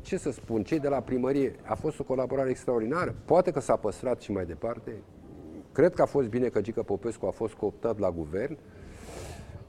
[0.00, 3.14] ce să spun, cei de la primărie, a fost o colaborare extraordinară.
[3.24, 4.92] Poate că s-a păstrat și mai departe.
[5.72, 8.58] Cred că a fost bine că Gică Popescu a fost cooptat la guvern.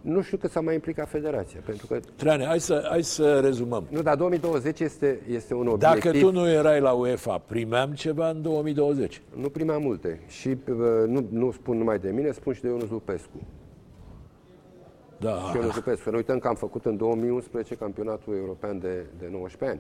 [0.02, 2.00] Nu știu cât s-a mai implicat federația, pentru că...
[2.16, 3.88] Treane, hai să, hai să rezumăm.
[3.90, 6.04] Nu, dar 2020 este, este un obiectiv...
[6.04, 9.22] Dacă tu nu erai la UEFA, primeam ceva în 2020.
[9.36, 10.20] Nu primea multe.
[10.28, 10.76] Și uh,
[11.08, 13.42] nu, nu spun numai de mine, spun și de Ionuț Lupescu.
[15.22, 15.34] Da.
[15.50, 16.02] Și Ionuț Lupescu.
[16.04, 19.80] Să nu uităm că am făcut în 2011 campionatul european de, de 19 ani.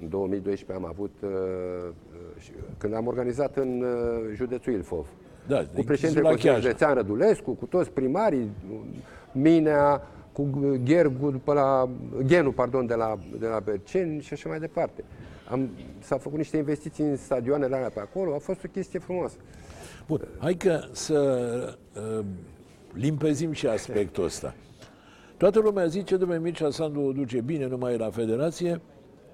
[0.00, 5.06] În 2012 am avut, uh, uh, și- când am organizat în uh, județul Ilfov,
[5.46, 6.60] Da, cu președintele la Consiliului Chiajna.
[6.60, 8.50] Județean Rădulescu, cu toți primarii,
[9.32, 10.48] Minea, cu
[10.84, 11.88] Ghergu, după la,
[12.26, 15.04] Ghenu, pardon, de la, de la Berceni și așa mai departe.
[15.50, 19.36] Am, s-au făcut niște investiții în stadioanele alea pe acolo, a fost o chestie frumoasă.
[20.06, 21.78] Bun, hai că să
[22.18, 22.24] uh,
[22.94, 24.54] limpezim și aspectul ăsta.
[25.36, 28.80] Toată lumea zice, domnule Mircea Sandu o duce bine numai la federație,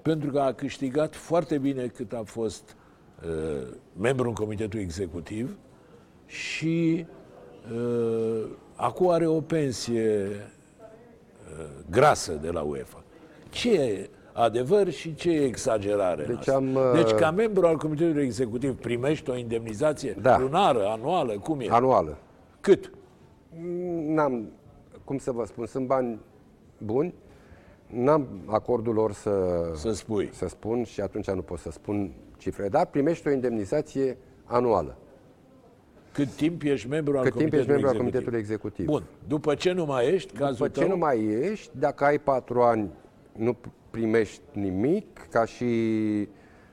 [0.01, 2.75] pentru că a câștigat foarte bine cât a fost
[3.25, 5.57] uh, membru în comitetul executiv
[6.25, 7.05] și
[7.75, 8.43] uh,
[8.75, 10.29] acum are o pensie
[11.89, 13.03] grasă de la UEFA.
[13.49, 16.53] Ce e adevăr și ce e exagerare în Deci asta?
[16.55, 20.39] am, uh, Deci ca membru al Comitetului Executiv primești o indemnizație Da.
[20.39, 21.67] lunară, anuală, cum e?
[21.69, 22.17] Anuală.
[22.61, 22.91] Cât?
[24.07, 24.51] N-am,
[25.03, 26.19] cum să vă spun, sunt bani
[26.77, 27.13] buni,
[27.87, 30.29] n-am acordul lor să, Să spui.
[30.33, 34.97] să spun și atunci nu pot să spun cifre, dar primești o indemnizație anuală.
[36.11, 37.99] Cât timp ești membru al Cât timp Comitetului ești membru al Executiv?
[37.99, 38.85] Comitetului Executiv.
[38.85, 39.03] Bun.
[39.27, 42.61] După ce nu mai ești, cazul După ce tău, nu mai ești, dacă ai patru
[42.61, 42.89] ani,
[43.37, 43.55] nu
[43.91, 45.65] primești nimic, ca și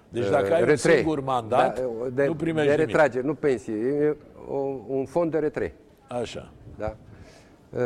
[0.08, 0.96] Deci uh, dacă ai un retrei.
[0.96, 1.82] singur mandat,
[2.14, 2.86] de, nu primești de nimic.
[2.90, 4.16] retragere, nu pensie, e
[4.48, 5.72] o, un fond de retrei.
[6.08, 6.52] Așa.
[6.78, 6.96] Da?
[7.70, 7.80] Uh,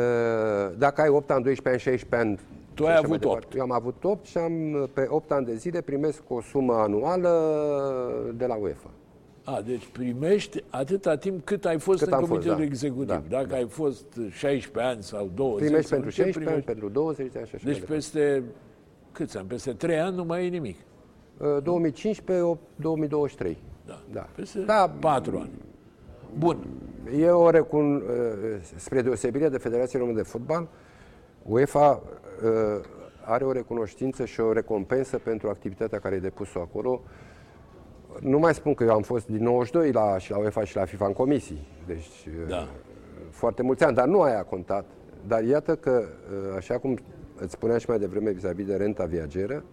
[0.77, 2.39] Dacă ai 8 ani, 12 ani, 16 ani...
[2.73, 3.45] Tu și ai așa avut mai departe.
[3.45, 3.55] opt.
[3.55, 7.31] Eu am avut 8 și am, pe 8 ani de zile primesc o sumă anuală
[8.35, 8.89] de la UEFA.
[9.43, 12.63] A, deci primești atâta timp cât ai fost Cât în am fost, Comitetul da.
[12.63, 13.07] Executiv.
[13.07, 16.71] Da, Dacă ai fost 16 ani sau 20 Primești sau pentru ce 16 ani, primești?
[16.71, 17.93] pentru 20 de ani și așa Deci mai departe.
[17.93, 18.43] peste
[19.11, 19.47] câți ani?
[19.47, 20.77] Peste 3 ani nu mai e nimic.
[21.37, 23.57] Uh, 2015, 8, 2023.
[23.85, 23.99] Da.
[24.11, 24.27] Da.
[24.35, 24.95] Peste Da.
[24.99, 25.49] 4 ani.
[26.37, 26.67] Bun.
[27.19, 28.03] E o recun, uh,
[28.75, 30.67] spre deosebire de Federația Română de Fotbal,
[31.43, 32.01] UEFA
[32.43, 32.85] uh,
[33.23, 37.01] are o recunoștință și o recompensă pentru activitatea care e depusă acolo.
[38.19, 40.85] Nu mai spun că eu am fost din 92 la, și la UEFA și la
[40.85, 42.67] FIFA în comisii, deci uh, Da.
[43.29, 44.85] foarte mulți ani, dar nu aia a contat.
[45.27, 46.03] Dar iată că,
[46.49, 46.97] uh, așa cum
[47.39, 49.63] îți spuneam și mai devreme vis-a-vis de renta viageră,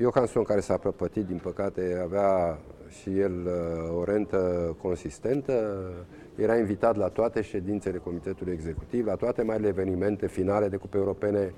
[0.00, 2.58] Johansson, care s-a prăpătit, din păcate, avea
[3.00, 5.82] și el uh, o rentă consistentă,
[6.36, 11.52] era invitat la toate ședințele Comitetului Executiv, la toate marile evenimente, finale de cupe europene,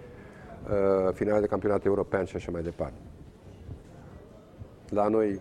[0.64, 2.98] uh, finale de campionat european și așa mai departe.
[4.88, 5.40] La noi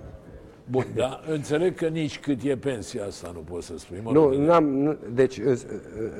[0.69, 3.99] Bun, da, înțeleg că nici cât e pensia asta nu poți să spui.
[4.03, 5.65] Mă Nu, rog, n-am, nu, deci îți-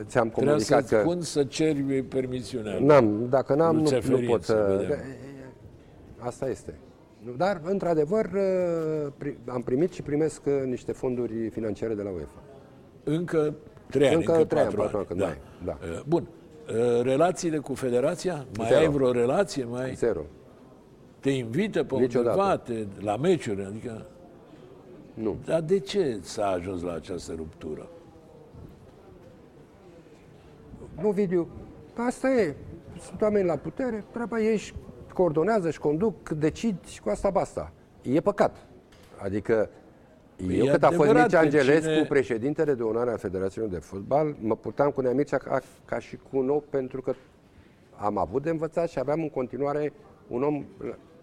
[0.05, 1.01] ți-am Trebuie comunicat să-ți că...
[1.03, 2.77] pun să ceri permisiunea.
[2.79, 4.75] N-am, dacă n-am, Lui nu, nu Țeferin, pot să să...
[4.79, 4.99] vedem.
[6.21, 6.73] Asta este.
[7.37, 8.29] Dar, într-adevăr,
[9.17, 12.41] pri- am primit și primesc uh, niște fonduri financiare de la UEFA.
[13.03, 13.53] Încă
[13.89, 15.07] 3 ani, Încă încă trei ani, 4 patru ani.
[15.07, 15.25] ani, când Da.
[15.25, 15.77] mai- da.
[15.97, 16.27] Uh, Bun.
[16.67, 18.45] Uh, Relațiile cu Federația?
[18.57, 18.79] Mai Zero.
[18.79, 19.63] ai vreo relație?
[19.63, 20.21] Mai Zero.
[21.19, 22.29] te invită pe Niciodată.
[22.41, 23.63] undeva, te, la meciuri?
[23.65, 24.05] Adică,
[25.13, 25.35] Nu.
[25.45, 27.87] dar de ce s-a ajuns la această ruptură?
[31.01, 31.47] Nu, Vidiu,
[32.07, 32.55] asta e.
[32.99, 34.73] Sunt oameni la putere, treaba ei își
[35.13, 37.71] coordonează, își conduc, decid și cu asta basta.
[38.01, 38.55] E păcat.
[39.23, 39.69] Adică
[40.45, 43.17] Păi eu e cât a fost adevărat Nici că Angelescu, cine- președintele de onoare a
[43.17, 47.13] Federației de Fotbal, mă puteam cu Neamircea ca, ca și cu un om pentru că
[47.97, 49.93] am avut de învățat și aveam în continuare
[50.27, 50.65] un om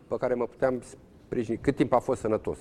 [0.08, 0.82] pe care mă puteam
[1.24, 2.58] sprijini cât timp a fost sănătos.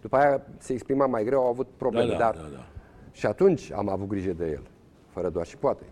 [0.00, 2.66] După aia se exprima mai greu, au avut probleme, Da, da, dar da, da.
[3.12, 4.62] și atunci am avut grijă de el,
[5.08, 5.82] fără doar și poate.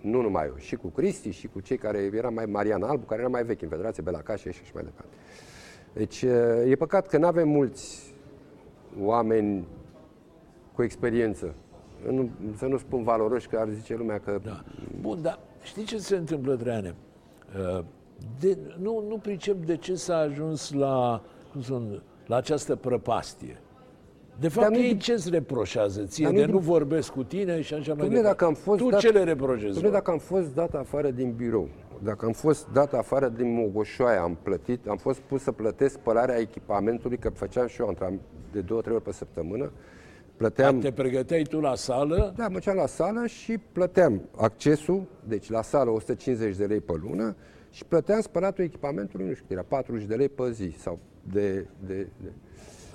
[0.00, 3.20] Nu numai eu, și cu Cristi, și cu cei care era mai Marian Albu, care
[3.20, 5.14] era mai vechi în Federație, Belacașe și așa mai departe.
[5.92, 6.22] Deci
[6.70, 8.14] e păcat că nu avem mulți
[9.00, 9.66] oameni
[10.74, 11.54] cu experiență.
[12.10, 14.38] Nu, să nu spun valoroși, că ar zice lumea că...
[14.44, 14.64] Da.
[15.00, 16.94] Bun, dar știi ce se întâmplă, Traiane?
[17.76, 17.84] Uh,
[18.40, 23.60] De, nu, nu pricep de ce s-a ajuns la, cum spun, la această prăpastie.
[24.40, 26.24] De fapt, Dar nu-i ei din- ce îți reproșează ție?
[26.24, 28.22] Dar De nu-i nu din- vorbesc cu tine și așa mai Dom'le, departe.
[28.28, 29.78] dacă am fost tu dat- ce le reproșezi?
[29.78, 29.92] Dom'le, lor?
[29.92, 31.68] dacă am fost dat afară din birou,
[32.02, 36.38] dacă am fost dat afară din Mogoșoaia, am plătit, am fost pus să plătesc spălarea
[36.38, 38.20] echipamentului, că făceam și eu antrenament
[38.52, 39.72] de două, trei ori pe săptămână,
[40.36, 40.78] plăteam...
[40.80, 45.90] Te pregăteai tu la sală, Da, mă la sală și plăteam accesul, deci la sală
[45.90, 47.36] 150 de lei pe lună
[47.70, 50.98] și plăteam spălatul echipamentului, nu știu, era 40 de lei pe zi sau
[51.32, 52.32] de, de, de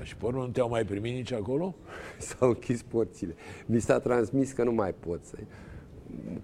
[0.01, 1.75] și pe urmă nu te-au mai primit nici acolo?
[2.17, 3.35] s-au închis porțile.
[3.65, 5.35] Mi s-a transmis că nu mai pot să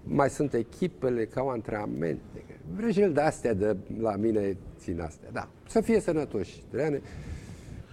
[0.02, 2.44] mai sunt echipele ca au antrenamente.
[2.74, 5.28] Vrejel de astea de la mine țin astea.
[5.32, 6.62] Da, să fie sănătoși.
[6.70, 7.00] Treane.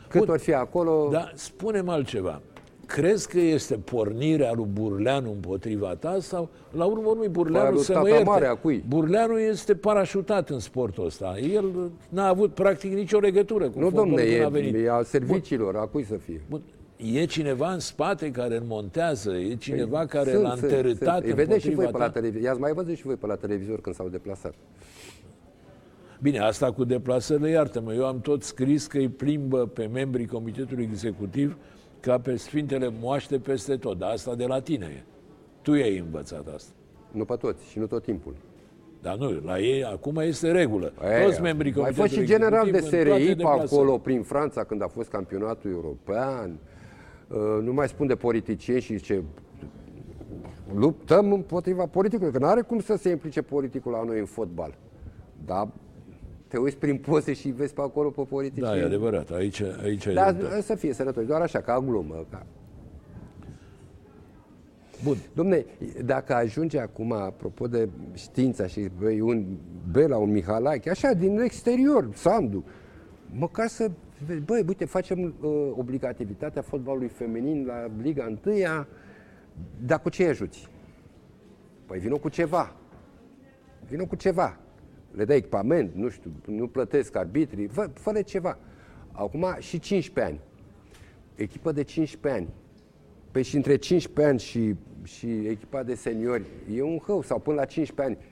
[0.10, 0.30] Cât Bun.
[0.30, 2.42] ori fi acolo, Dar spune-mi altceva.
[2.88, 7.92] Crezi că este pornirea lui Burleanu împotriva ta sau la urmă urmei Burleanu lui să
[7.92, 8.84] tata mă ierte, mare, a cui?
[8.88, 11.38] Burleanu este parașutat în sportul ăsta.
[11.38, 14.76] El n-a avut practic nicio legătură cu nu fotbalul domne, când e, a venit.
[14.86, 16.42] e al serviciilor, a cui să fie?
[16.50, 16.62] Bun.
[16.96, 21.16] E cineva în spate care îl montează, e cineva care Păi, Sunt, l-a sunt, întărâtat
[21.16, 21.26] sunt.
[21.28, 22.12] Îi vedeți și voi împotriva pe la ta?
[22.12, 22.46] televizor.
[22.46, 24.54] I-ați mai văzut și voi pe la televizor când s-au deplasat.
[26.22, 30.84] Bine, asta cu deplasările, iartă-mă, eu am tot scris că îi plimbă pe membrii Comitetului
[30.92, 31.58] Executiv
[32.00, 35.04] ca pe Sfintele Moaște peste tot, dar asta de la tine e.
[35.62, 36.72] Tu i-ai învățat asta.
[37.12, 38.36] Nu pe toți și nu tot timpul.
[39.02, 40.94] Dar nu, la ei acum este regulă.
[41.04, 43.76] E, Toți membrii Mai Comitetului fost și general de Executiv în toate SRI pe deplasările.
[43.76, 46.60] acolo, prin Franța, când a fost campionatul european.
[47.28, 49.24] Uh, Nu mai spun de politicieni și ce
[50.74, 54.78] luptăm împotriva politicului, că nu are cum să se implice politicul la noi în fotbal.
[55.46, 55.70] Da,
[56.48, 58.64] te uiți prin poze și vezi pe acolo pe politici.
[58.64, 59.32] Da, e adevărat.
[59.32, 62.26] Aici, aici Dar să fie sănătos, doar așa, ca glumă.
[62.30, 62.46] Ca...
[65.04, 65.18] Bun.
[65.34, 65.66] Domne,
[66.06, 69.46] dacă ajunge acum, apropo de știința și băi, un
[69.92, 72.64] Bela, un Mihalache, așa, din exterior, Sandu,
[73.32, 73.92] măcar să
[74.46, 78.56] băi, uite, facem uh, obligativitatea fotbalului feminin la Liga 1
[79.86, 80.68] dar cu ce ajuți?
[81.86, 82.76] Păi vină cu ceva.
[83.88, 84.58] Vină cu ceva.
[85.18, 88.58] Le dai echipament, nu știu, nu plătesc arbitrii, fă, fă ceva.
[89.12, 90.40] Acum și 15 ani.
[91.36, 92.50] Echipă de 15 ani.
[93.32, 97.56] Păi și între 15 ani și, și echipa de seniori e un hău, sau până
[97.56, 98.26] la 15 ani.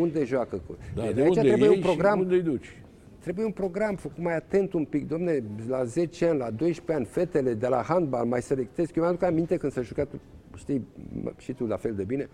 [0.00, 0.60] Unde joacă?
[0.94, 2.20] Da, de, de aici unde trebuie un program.
[2.20, 2.82] unde duci?
[3.18, 5.08] Trebuie un program făcut mai atent un pic.
[5.08, 8.88] Domne, la 10 ani, la 12 ani, fetele de la handbal mai selectez.
[8.94, 10.08] Eu mi-aduc aminte când s-a jucat,
[10.56, 10.86] știi,
[11.38, 12.28] și tu la fel de bine,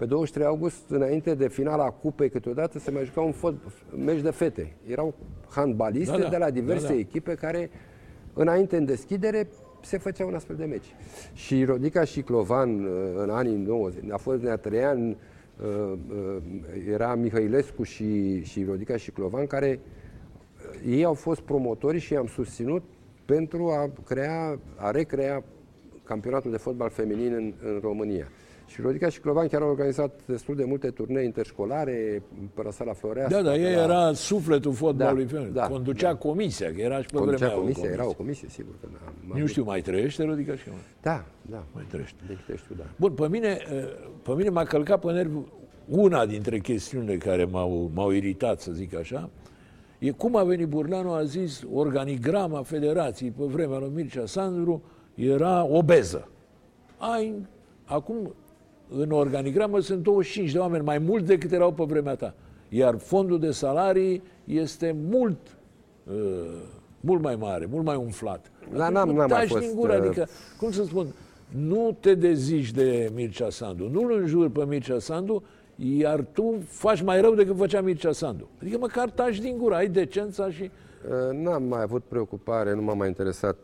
[0.00, 3.54] pe 23 august, înainte de finala cupei, câteodată se mai juca un fot,
[3.96, 4.76] meci de fete.
[4.86, 5.14] Erau
[5.48, 6.98] handbaliste da, da, de la diverse da, da.
[6.98, 7.70] echipe care,
[8.34, 9.48] înainte în deschidere,
[9.82, 10.94] se făcea un astfel de meci.
[11.32, 15.16] Și Rodica și Clovan, în anii 90, a fost de trei ani,
[15.62, 16.36] uh, uh,
[16.90, 19.80] era Mihailescu și, și Rodica și Clovan, care
[20.86, 22.82] ei au fost promotori și i-am susținut
[23.24, 25.44] pentru a crea, a recrea
[26.04, 28.28] campionatul de fotbal feminin în, în România.
[28.70, 32.22] Și Rodica și Clovan chiar au organizat destul de multe turnee interșcolare
[32.54, 33.36] pe la sala Floreasca.
[33.36, 33.82] Da, da, ei la...
[33.82, 35.52] era sufletul fotbalului da, feminin.
[35.52, 36.16] Da, Conducea da.
[36.16, 38.00] comisia, că era și pe Conducea vremea comisia, comisie.
[38.02, 38.74] era o comisie, sigur.
[38.80, 40.82] Că da, nu știu, mai trăiește Rodica și Clovan?
[41.02, 41.64] Da, da.
[41.72, 42.16] Mai trăiește.
[42.26, 42.84] Deci, da.
[42.96, 43.58] Bun, pe mine,
[44.22, 45.36] pe mine m-a călcat pe nervi
[45.88, 49.30] una dintre chestiunile care m-au, m-au iritat, să zic așa,
[49.98, 54.82] E cum a venit Burlanu, a zis, organigrama federației pe vremea lui Mircea Sandru
[55.14, 56.28] era obeză.
[56.98, 57.46] Ai,
[57.84, 58.34] acum,
[58.90, 62.34] în organigramă sunt 25 de oameni, mai mult decât erau pe vremea ta.
[62.68, 65.38] Iar fondul de salarii este mult,
[66.04, 66.14] uh,
[67.00, 68.50] mult mai mare, mult mai umflat.
[68.72, 69.66] La n-am, n-am mai fost...
[69.66, 69.98] Din gură, uh...
[70.04, 71.06] adică, cum să spun,
[71.48, 75.42] nu te dezici de Mircea Sandu, nu-l înjuri pe Mircea Sandu,
[75.76, 78.48] iar tu faci mai rău decât făcea Mircea Sandu.
[78.60, 80.62] Adică măcar taci din gură, ai decența și...
[80.62, 83.56] Uh, n-am mai avut preocupare, nu m-a mai interesat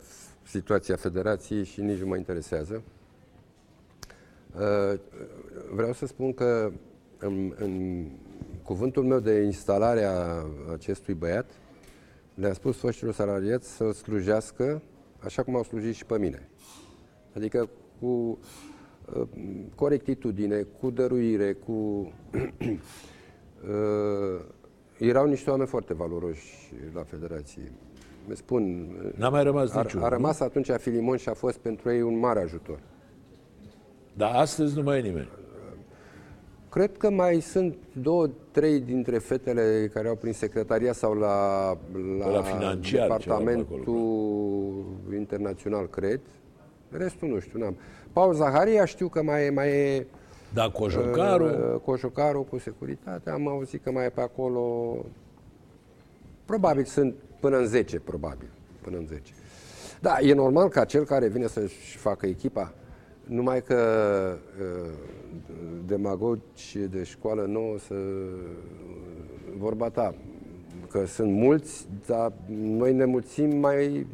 [0.43, 2.83] situația federației și nici nu mă interesează.
[4.57, 4.99] Uh,
[5.73, 6.71] vreau să spun că
[7.17, 8.05] în, în
[8.63, 11.49] cuvântul meu de instalare a acestui băiat,
[12.33, 14.81] le-a spus foștilor salariați să slujească
[15.19, 16.49] așa cum au slujit și pe mine.
[17.35, 18.39] Adică cu
[19.75, 21.71] corectitudine, cu dăruire, cu...
[21.71, 22.11] uh,
[24.97, 27.71] erau niște oameni foarte valoroși la Federație.
[28.27, 28.91] Mi spun...
[29.15, 30.01] N-a mai rămas a, niciun.
[30.01, 32.79] A rămas atunci Filimon și a fost pentru ei un mare ajutor.
[34.17, 35.29] Dar astăzi nu mai e nimeni.
[36.69, 41.67] Cred că mai sunt două, trei dintre fetele care au prin secretaria sau la,
[42.19, 46.19] la, la financiar, departamentul internațional, cred.
[46.89, 47.77] Restul nu știu, n-am.
[48.13, 50.05] Paul Zaharia știu că mai, mai e...
[50.53, 51.45] Da, Cojocaru.
[51.45, 53.29] Uh, Cojocaru cu securitate.
[53.29, 54.95] Am auzit că mai e pe acolo...
[56.45, 58.47] Probabil sunt până în 10, probabil.
[58.81, 59.33] Până în 10.
[59.99, 62.73] Da, e normal ca cel care vine să-și facă echipa,
[63.27, 63.75] numai că
[64.59, 64.89] uh,
[65.85, 67.95] demagogi de școală nouă să
[69.57, 70.15] vorba ta,
[70.91, 74.05] că sunt mulți, dar noi ne mulțim mai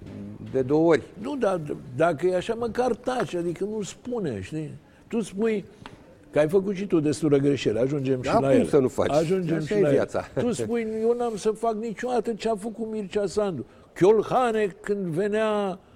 [0.51, 1.03] de două ori.
[1.21, 1.61] Nu, dar
[1.95, 4.71] dacă e așa, măcar taci, adică nu spune, știi?
[5.07, 5.65] Tu spui
[6.31, 8.65] că ai făcut și tu destulă greșeli, ajungem da, și la el.
[8.65, 9.11] să nu faci?
[9.11, 10.23] Ajungem așa și la viața.
[10.35, 10.43] El.
[10.43, 13.65] Tu spui, eu n-am să fac niciodată ce a făcut Mircea Sandu.
[13.93, 15.92] Chiolhane, când venea uh,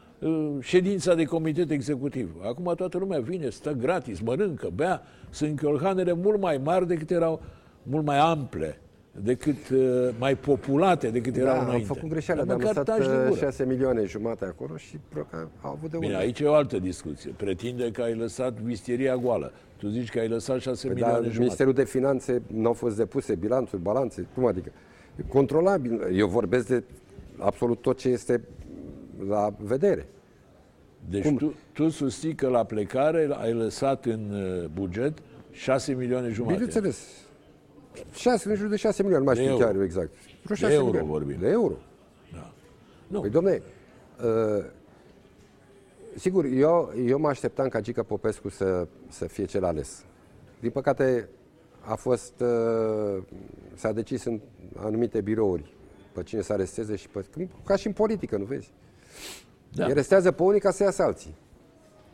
[0.60, 2.36] ședința de comitet executiv.
[2.43, 5.01] Acum toată lumea vine, stă gratis, mănâncă, bea.
[5.30, 7.41] Sunt chiolhanele mult mai mari decât erau,
[7.84, 8.82] mult mai ample
[9.21, 11.75] decât uh, mai populate decât da, erau înainte.
[11.75, 13.03] am făcut greșeală, dar am lăsat
[13.38, 14.97] 6 uh, milioane jumate acolo și
[15.62, 16.23] au avut de Bine, unde.
[16.23, 17.34] aici e o altă discuție.
[17.38, 19.51] Pretinde că ai lăsat visteria goală.
[19.77, 21.39] Tu zici că ai lăsat 6 păi milioane da, jumate.
[21.39, 24.72] Ministerul de Finanțe nu au fost depuse bilanțuri, balanțe, cum adică?
[25.28, 26.07] Controlabil.
[26.13, 26.84] Eu vorbesc de
[27.38, 28.41] absolut tot ce este
[29.28, 30.07] la vedere.
[31.09, 31.38] Deci cum?
[31.38, 35.18] tu, tu susții că la plecare ai lăsat în uh, buget
[35.51, 36.53] 6 milioane jumate.
[36.53, 37.07] Bineînțeles.
[38.13, 40.11] 6, în jur de 6 milioane, nu mai știu chiar exact.
[40.43, 41.11] Vreo 6 de euro milioane.
[41.11, 41.38] vorbim.
[41.39, 41.74] De euro.
[42.34, 42.51] Da.
[43.07, 43.22] Nu.
[43.22, 43.61] Păi, domne,
[44.24, 44.65] uh,
[46.15, 50.05] sigur, eu, eu mă așteptam ca Gica Popescu să, să fie cel ales.
[50.59, 51.30] Din păcate,
[51.82, 53.24] a fost, uh,
[53.74, 54.39] s-a decis în
[54.76, 55.76] anumite birouri
[56.11, 57.26] pe cine să aresteze și pe,
[57.65, 58.72] ca și în politică, nu vezi?
[59.74, 59.86] Da.
[59.86, 61.36] Îi arestează pe unii ca să iasă alții.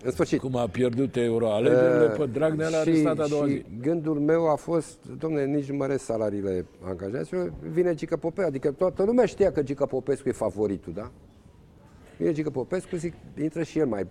[0.03, 0.39] în sfârșit.
[0.39, 3.65] Cum a pierdut euroalegerile, Uh, pe Dragnea l-a și, arestat a doua și zi.
[3.81, 9.03] gândul meu a fost, domnule, nici nu măresc salariile angajaților, vine Gică Popescu, adică toată
[9.03, 11.11] lumea știa că Gică Popescu e favoritul, da?
[12.17, 14.07] Vine Gică Popescu, zic, intră și el mai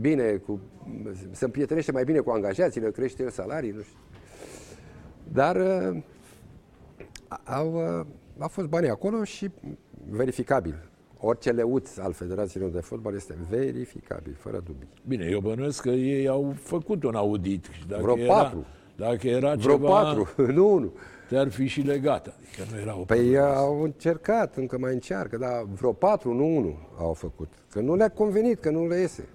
[0.00, 0.60] bine, cu,
[1.30, 3.96] se împrietănește mai bine cu angajații, le crește el salarii, nu știu.
[5.32, 6.02] Dar uh,
[7.44, 8.06] au, uh,
[8.38, 9.50] au fost banii acolo și
[10.10, 10.90] verificabil.
[11.24, 14.88] Orice leuț al Federațiilor de Fotbal este verificabil, fără dubii.
[15.08, 17.64] Bine, eu bănuiesc că ei au făcut un audit.
[17.72, 18.64] Și dacă Vreo era, patru.
[18.96, 20.92] Dacă era Vreo ceva, patru, nu unul.
[21.28, 22.26] te-ar fi și legat.
[22.26, 23.44] Adică nu era o Păi problemă.
[23.46, 27.48] au încercat, încă mai încearcă, dar vreo patru, nu unul au făcut.
[27.70, 29.28] Că nu le-a convenit, că nu le iese.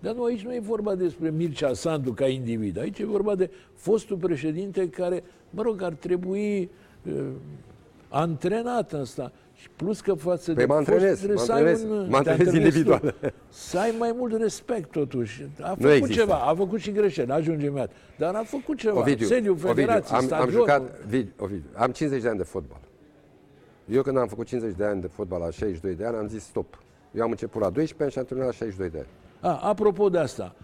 [0.00, 2.78] Dar nu, aici nu e vorba despre Mircea Sandu ca individ.
[2.78, 6.70] Aici e vorba de fostul președinte care, mă rog, ar trebui
[7.06, 7.24] uh,
[8.08, 9.32] antrenat în asta.
[9.64, 12.06] Și plus că față Păi de mă antrenez, fost, trebuie mă să ai antrenez, un,
[12.08, 13.00] mă te antrenez antrenezi individual.
[13.20, 13.32] tu.
[13.48, 15.46] Să ai mai mult respect totuși.
[15.60, 16.12] A făcut există.
[16.20, 17.90] ceva, a făcut și greșeli, ajunge imediat.
[18.18, 18.98] Dar a făcut ceva.
[18.98, 20.52] Ovidiu, Sediul Ovidiu Federației, am, am stadionul.
[20.52, 22.80] jucat, Ovidiu, Ovidiu, am 50 de ani de fotbal.
[23.84, 26.42] Eu când am făcut 50 de ani de fotbal la 62 de ani, am zis
[26.44, 26.78] stop.
[27.12, 29.54] Eu am început la 12 ani și am terminat la 62 de ani.
[29.54, 30.54] A, apropo de asta,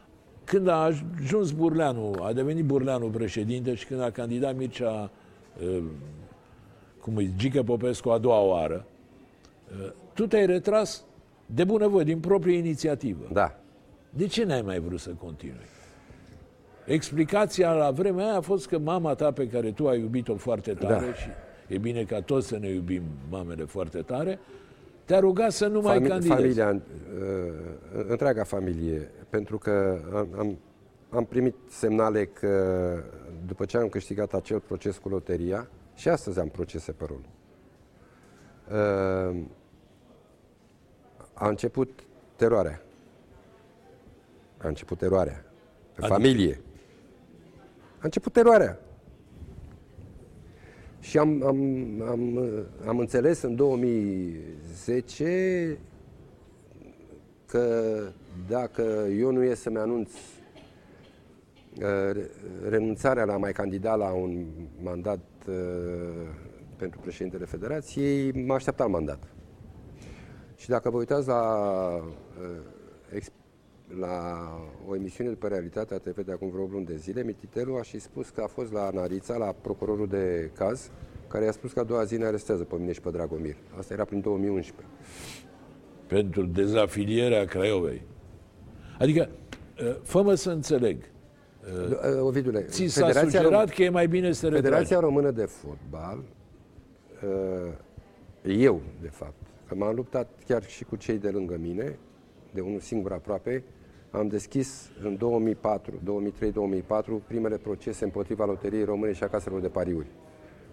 [0.45, 0.91] când a
[1.21, 5.11] ajuns Burleanu, a devenit Burleanu președinte și când a candidat Mircea,
[5.63, 5.83] uh,
[7.01, 8.85] cum îi Gică Popescu a doua oară,
[9.85, 11.05] uh, tu te-ai retras
[11.47, 13.29] de bunăvoie, din proprie inițiativă.
[13.33, 13.59] Da.
[14.11, 15.67] De ce n-ai mai vrut să continui?
[16.87, 20.73] Explicația la vremea aia a fost că mama ta pe care tu ai iubit-o foarte
[20.75, 21.13] tare Da.
[21.15, 21.29] și
[21.69, 24.39] e bine ca toți să ne iubim mamele foarte tare,
[25.05, 26.29] te-a rugat să nu mai Fami- candidezi.
[26.41, 30.59] Familia, uh, întreaga familie, pentru că am, am,
[31.11, 32.95] am primit semnale că
[33.47, 35.69] după ce am câștigat acel proces cu loteria,
[36.01, 37.21] și astăzi am procese pe rol,
[38.71, 39.37] uh,
[41.35, 42.05] a început
[42.37, 42.83] teroarea.
[44.59, 45.45] A început teroarea.
[45.93, 46.07] Pe Adică?
[46.07, 46.61] familie.
[47.95, 48.79] A început teroarea.
[51.01, 51.59] Și am, am,
[52.03, 52.39] am,
[52.87, 55.79] am înțeles în 2010
[57.47, 57.95] că
[58.49, 58.83] dacă
[59.19, 60.19] eu nu ies să-mi anunț uh,
[62.13, 62.31] re-
[62.69, 64.47] renunțarea la a mai candida la un
[64.83, 65.30] mandat uh,
[66.77, 69.23] pentru președintele Federației, mă aștepta al mandat.
[70.57, 71.43] Și dacă vă uitați la,
[72.41, 72.61] uh,
[73.15, 73.33] ex-
[73.99, 74.39] la
[74.89, 78.29] o emisiune după Realitatea TV de acum vreo luni de zile, Mititelu a și spus
[78.29, 80.91] că a fost la Narița, la procurorul de caz,
[81.29, 83.57] care i-a spus că a doua zi ne arestează pe mine și pe Dragomir.
[83.79, 84.87] Asta era prin 2011.
[86.07, 88.03] pentru dezafilierea Craiovei.
[88.99, 89.29] Adică,
[89.83, 91.05] uh, fă-mă să înțeleg,
[91.61, 94.65] Uh, Ovidule, ți s-a sugerat că e mai bine să te retragi.
[94.65, 96.23] Federația Română de Fotbal,
[97.25, 97.73] uh,
[98.43, 101.99] eu, de fapt, că m-am luptat chiar și cu cei de lângă mine,
[102.55, 103.65] de unul singur aproape,
[104.11, 105.93] am deschis în 2004,
[107.23, 110.07] 2003-2004 primele procese împotriva Loteriei Române și a caselor de pariuri.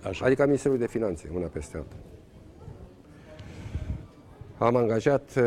[0.03, 0.25] Așa.
[0.25, 1.95] Adică a Ministerului de Finanțe, una peste alta.
[4.57, 5.43] Am angajat uh,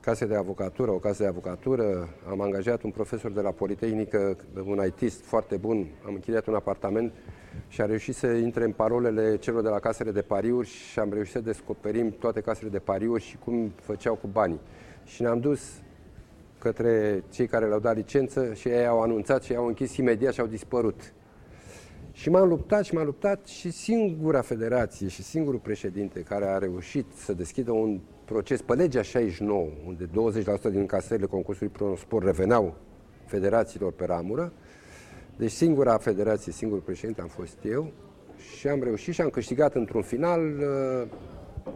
[0.00, 4.82] case de avocatură, o casă de avocatură, am angajat un profesor de la Politehnică, un
[4.86, 7.12] ITist foarte bun, am închiriat un apartament
[7.68, 11.12] și am reușit să intre în parolele celor de la casele de pariuri și am
[11.12, 14.60] reușit să descoperim toate casele de pariuri și cum făceau cu banii.
[15.04, 15.60] Și ne-am dus
[16.58, 20.32] către cei care le-au dat licență și ei au anunțat și ei au închis imediat
[20.32, 21.12] și au dispărut.
[22.12, 27.06] Și m-am luptat și m-am luptat și singura federație și singurul președinte care a reușit
[27.14, 32.74] să deschidă un proces pe legea 69, unde 20% din încasările concursului Prosport reveneau
[33.26, 34.52] federațiilor pe ramură,
[35.36, 37.92] deci singura federație, singurul președinte am fost eu
[38.56, 41.08] și am reușit și am câștigat într-un final, uh,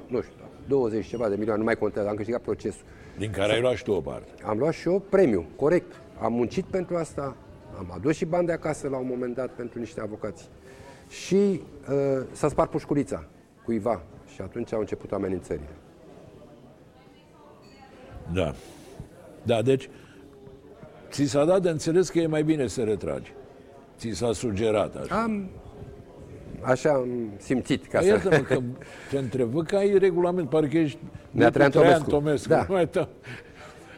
[0.06, 0.34] nu știu,
[0.68, 2.84] 20 ceva de milioane, nu mai contează, am câștigat procesul.
[3.18, 4.30] Din care ai luat și tu o parte.
[4.44, 6.00] Am luat și eu premiu, corect.
[6.20, 7.36] Am muncit pentru asta,
[7.78, 10.48] am adus și bani de acasă la un moment dat pentru niște avocați.
[11.08, 13.28] Și uh, s-a spart pușculița
[13.64, 14.02] cuiva
[14.34, 15.70] și atunci au început amenințările.
[18.32, 18.54] Da.
[19.42, 19.88] Da, deci,
[21.10, 23.32] ți s-a dat de înțeles că e mai bine să retragi.
[23.98, 25.22] Ți s-a sugerat așa.
[25.22, 25.48] Am,
[26.60, 28.08] așa am simțit ca Dar să...
[28.08, 28.58] Iartă-mă că
[29.10, 30.98] te întreb, că ai regulament, parcă ești
[31.30, 32.10] Neatrean Traian Tomescu.
[32.10, 32.48] Tomescu.
[32.48, 32.64] Da.
[32.68, 33.08] Nu mai ta-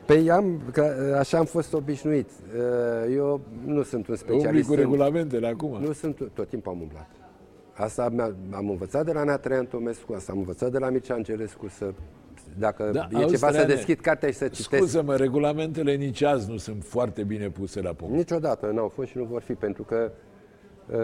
[0.07, 2.29] Păi am, că, așa am fost obișnuit.
[2.57, 4.67] Uh, Eu nu sunt un Umbli specialist.
[4.67, 5.79] cu în- regulamentele acum.
[5.81, 7.11] Nu sunt, tot timpul am umblat.
[7.73, 11.15] Asta mi-a- am învățat de la Nea Traian Tomescu, asta am învățat de la Mircea
[11.15, 11.93] Angelescu, să,
[12.59, 14.75] dacă Da, e auzi, ceva să Traiane, deschid cartea și să citesc.
[14.75, 18.15] Scuză-mă, regulamentele nici azi nu sunt foarte bine puse la punct.
[18.15, 20.13] Niciodată n-au fost și nu vor fi, pentru că
[20.91, 20.97] uh,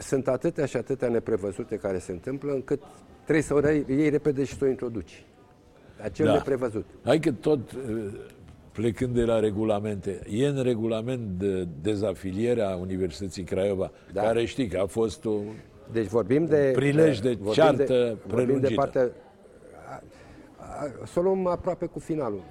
[0.00, 2.82] sunt atâtea și atâtea neprevăzute care se întâmplă, încât
[3.22, 5.24] trebuie să o iei, iei repede și să o introduci.
[6.02, 6.32] Acel Da.
[6.32, 6.86] neprevăzut.
[7.04, 7.78] Hai că tot uh,
[8.72, 14.22] plecând de la regulamente, e în regulament de dezafilierea Universității Craiova, da.
[14.22, 15.40] care știi că a fost o
[15.92, 18.74] deci vorbim de prilej de vorbim ceartă de, vorbim de prelungită.
[18.74, 19.10] partea,
[21.04, 22.42] să o luăm aproape cu finalul.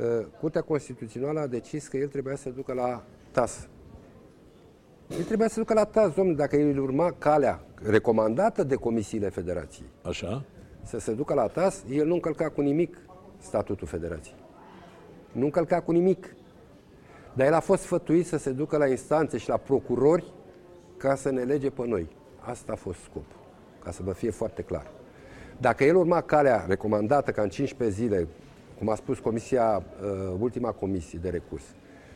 [0.00, 3.68] Uh, Curtea Constituțională a decis că el trebuia să ducă la TAS.
[5.08, 9.88] El trebuia să ducă la TAS, domnule, dacă el urma calea recomandată de comisiile federației
[10.02, 10.44] Așa?
[10.82, 12.98] să se ducă la TAS, el nu încălca cu nimic
[13.38, 14.36] statutul federației.
[15.32, 16.34] Nu încălca cu nimic.
[17.34, 20.32] Dar el a fost sfătuit să se ducă la instanțe și la procurori
[20.96, 22.08] ca să ne lege pe noi.
[22.40, 23.40] Asta a fost scopul,
[23.84, 24.90] ca să vă fie foarte clar.
[25.62, 28.28] Dacă el urma calea recomandată ca în 15 zile,
[28.78, 31.62] cum a spus comisia, uh, ultima comisie de recurs,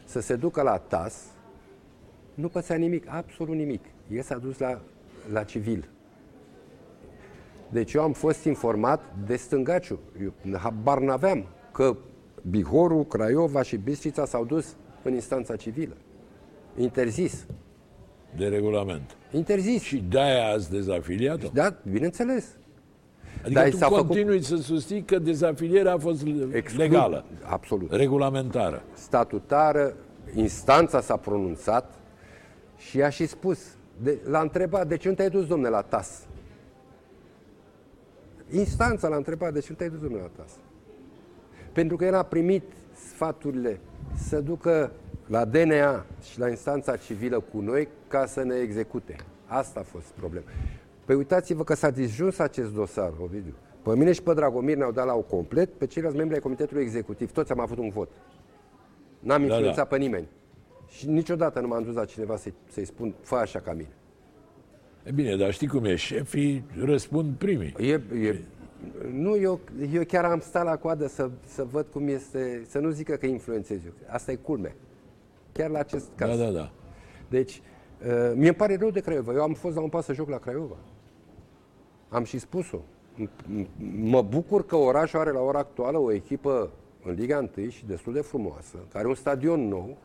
[0.05, 1.25] să se ducă la TAS,
[2.35, 3.85] nu pățea nimic, absolut nimic.
[4.13, 4.81] El s-a dus la,
[5.33, 5.89] la civil.
[7.69, 10.01] Deci eu am fost informat de stângaciu.
[10.23, 11.97] Eu habar n-aveam că
[12.51, 15.97] Bihorul, Craiova și Bistrița s-au dus în instanța civilă.
[16.77, 17.47] Interzis.
[18.37, 19.17] De regulament.
[19.33, 19.83] Interzis.
[19.83, 21.49] Și de-aia ați dezafiliat-o?
[21.53, 22.57] Da, bineînțeles.
[23.45, 27.93] Adică Dar tu s-a făcut- continui să susții că dezafilierea a fost Exclu- legală, Absolut.
[27.93, 28.83] regulamentară.
[28.95, 29.95] Statutară,
[30.35, 31.95] instanța s-a pronunțat
[32.77, 33.59] și a și spus,
[34.03, 36.27] de, l-a întrebat, de ce nu te-ai dus, domnule, la TAS?
[38.51, 40.51] Instanța l-a întrebat, de ce nu te-ai dus, domnule, la TAS?
[41.73, 42.63] Pentru că el a primit
[43.15, 43.81] sfaturile
[44.29, 44.93] să ducă
[45.27, 49.17] la DNA și la instanța civilă cu noi ca să ne execute.
[49.47, 50.45] Asta a fost problema.
[51.07, 53.55] Păi uitați-vă că s-a disjuns acest dosar, Ovidiu.
[53.83, 56.83] Pe mine și pe Dragomir ne-au dat la o complet, pe ceilalți membri ai Comitetului
[56.83, 57.33] Executiv.
[57.33, 58.09] Toți am avut un vot.
[59.19, 59.85] N-am Da, influențat da.
[59.85, 60.29] pe nimeni.
[60.89, 63.89] Și niciodată nu m-am dus la cineva să-i, să spun, fă așa ca mine.
[65.03, 67.75] E bine, dar știi cum e, șefii răspund primii.
[67.79, 68.41] E, e,
[69.13, 69.61] nu, eu,
[69.93, 73.27] eu chiar am stat la coadă să, să văd cum este, să nu zică că
[73.27, 73.93] influențez eu.
[74.07, 74.77] Asta e culme.
[75.53, 76.39] Chiar la acest caz.
[76.39, 76.71] Da, da, da.
[77.29, 77.63] Deci,
[78.07, 79.33] uh, mie îmi pare rău de Craiova.
[79.33, 80.77] Eu am fost la un pas să joc la Craiova.
[82.09, 82.77] Am și spus-o.
[83.23, 83.29] M-
[83.63, 83.67] m-
[84.01, 86.71] Mă bucur că orașul are la ora actuală o echipă
[87.05, 89.97] în Liga 1 și destul de frumoasă, care are un stadion nou,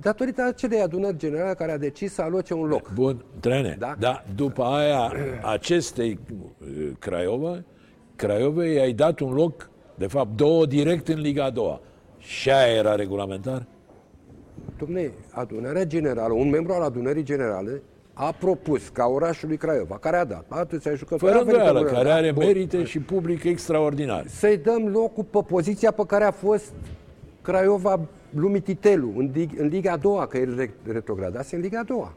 [0.00, 2.90] datorită acelei adunări generale care a decis să aloce un loc.
[2.94, 3.76] Bun, trene.
[3.78, 3.94] Da?
[3.98, 5.12] Da, după aia,
[5.42, 6.18] acestei
[6.60, 7.62] uh, Craiova,
[8.16, 11.80] Craiovei i-ai dat un loc, de fapt, două direct în Liga a doua.
[12.18, 13.66] Și aia era regulamentar?
[14.76, 17.82] Dom'le, adunarea generală, un membru al adunării generale
[18.26, 21.98] a propus ca orașului Craiova, care a dat atâția jucători, Fără a venit îndoială, adunarea,
[22.02, 22.14] care da?
[22.14, 22.44] are Bun.
[22.44, 24.24] merite și public extraordinar.
[24.28, 26.72] să-i dăm locul pe poziția pe care a fost
[27.42, 28.00] Craiova
[28.34, 31.82] lumii Titelu, în, Lig- în Liga a doua, că el re- retrogradase în Liga a
[31.82, 32.12] doua.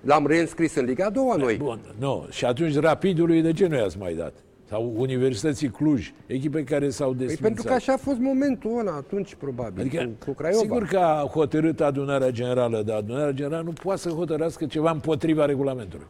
[0.00, 1.56] L-am reînscris în Liga a doua noi.
[1.56, 2.26] Bun, nu.
[2.30, 4.32] Și atunci Rapidului de ce nu i-ați mai dat?
[4.68, 7.46] Sau Universității Cluj, echipe care s-au Păi desfințat.
[7.46, 10.60] pentru că așa a fost momentul ăla atunci, probabil, Adică, cu, cu Craiova.
[10.60, 15.44] sigur că a hotărât adunarea generală, dar adunarea generală nu poate să hotărească ceva împotriva
[15.44, 16.06] regulamentului.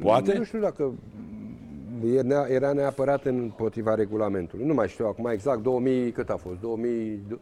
[0.00, 0.38] Poate?
[0.38, 0.92] Nu știu dacă
[2.14, 4.66] era, era neapărat împotriva regulamentului.
[4.66, 6.60] Nu mai știu acum exact, 2000, cât a fost?
[6.60, 7.38] 2000, uh,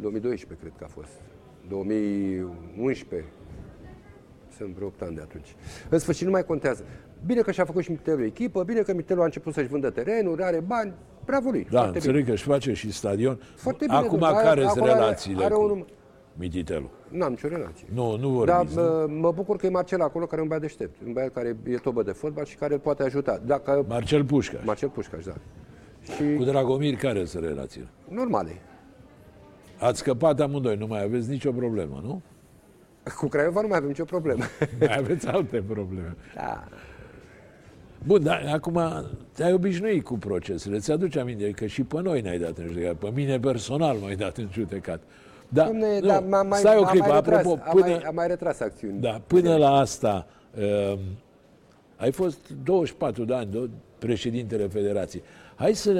[0.00, 1.08] 2012, cred că a fost.
[1.68, 3.28] 2011.
[4.56, 5.54] Sunt vreo 8 ani de atunci.
[5.88, 6.84] În sfârșit, nu mai contează.
[7.26, 10.42] Bine că și-a făcut și Mitelu echipă, bine că Mitelu a început să-și vândă terenuri,
[10.42, 10.92] are bani,
[11.24, 11.66] bravo lui.
[11.70, 12.06] Da, foarte bine.
[12.06, 13.40] înțeleg că își face și stadion.
[13.56, 14.42] Foarte bine, Acum domnule.
[14.42, 15.84] care sunt Acolo are- relațiile are cu un-
[16.38, 16.90] Mititelu?
[17.08, 17.86] N-am nicio relație.
[17.94, 18.76] Nu, nu Dar vorbiți.
[18.76, 18.82] nu?
[18.82, 20.94] mă, mă bucur că e Marcel acolo, care e un băiat deștept.
[21.06, 23.40] Un băiat care e tobă de fotbal și care îl poate ajuta.
[23.46, 24.64] Dacă Marcel Pușcaș.
[24.64, 25.34] Marcel Pușcaș, da.
[26.02, 27.88] Și Cu Dragomir care sunt relațiile?
[28.08, 28.50] normale.
[29.78, 32.22] Ați scăpat amândoi, nu mai aveți nicio problemă, nu?
[33.18, 34.44] Cu Craiova nu mai avem nicio problemă.
[34.80, 36.16] Mai aveți alte probleme.
[36.34, 36.64] da.
[38.06, 38.80] Bun, dar acum
[39.32, 40.78] te-ai obișnuit cu procesele.
[40.78, 42.94] Ți-aduce aminte că și pe noi ne-ai dat în judecat.
[42.94, 45.00] Pe mine personal m-ai dat în judecat.
[45.48, 47.86] Da, Domne, nu, dar m-a mai, stai o m-a clipă, mai retras, apropo, a, până,
[47.86, 49.00] mai, a mai retras acțiuni.
[49.00, 50.26] da, până la asta,
[50.92, 50.98] uh,
[51.96, 55.22] ai fost 24 de ani do- președintele Federației.
[55.58, 55.90] Hai să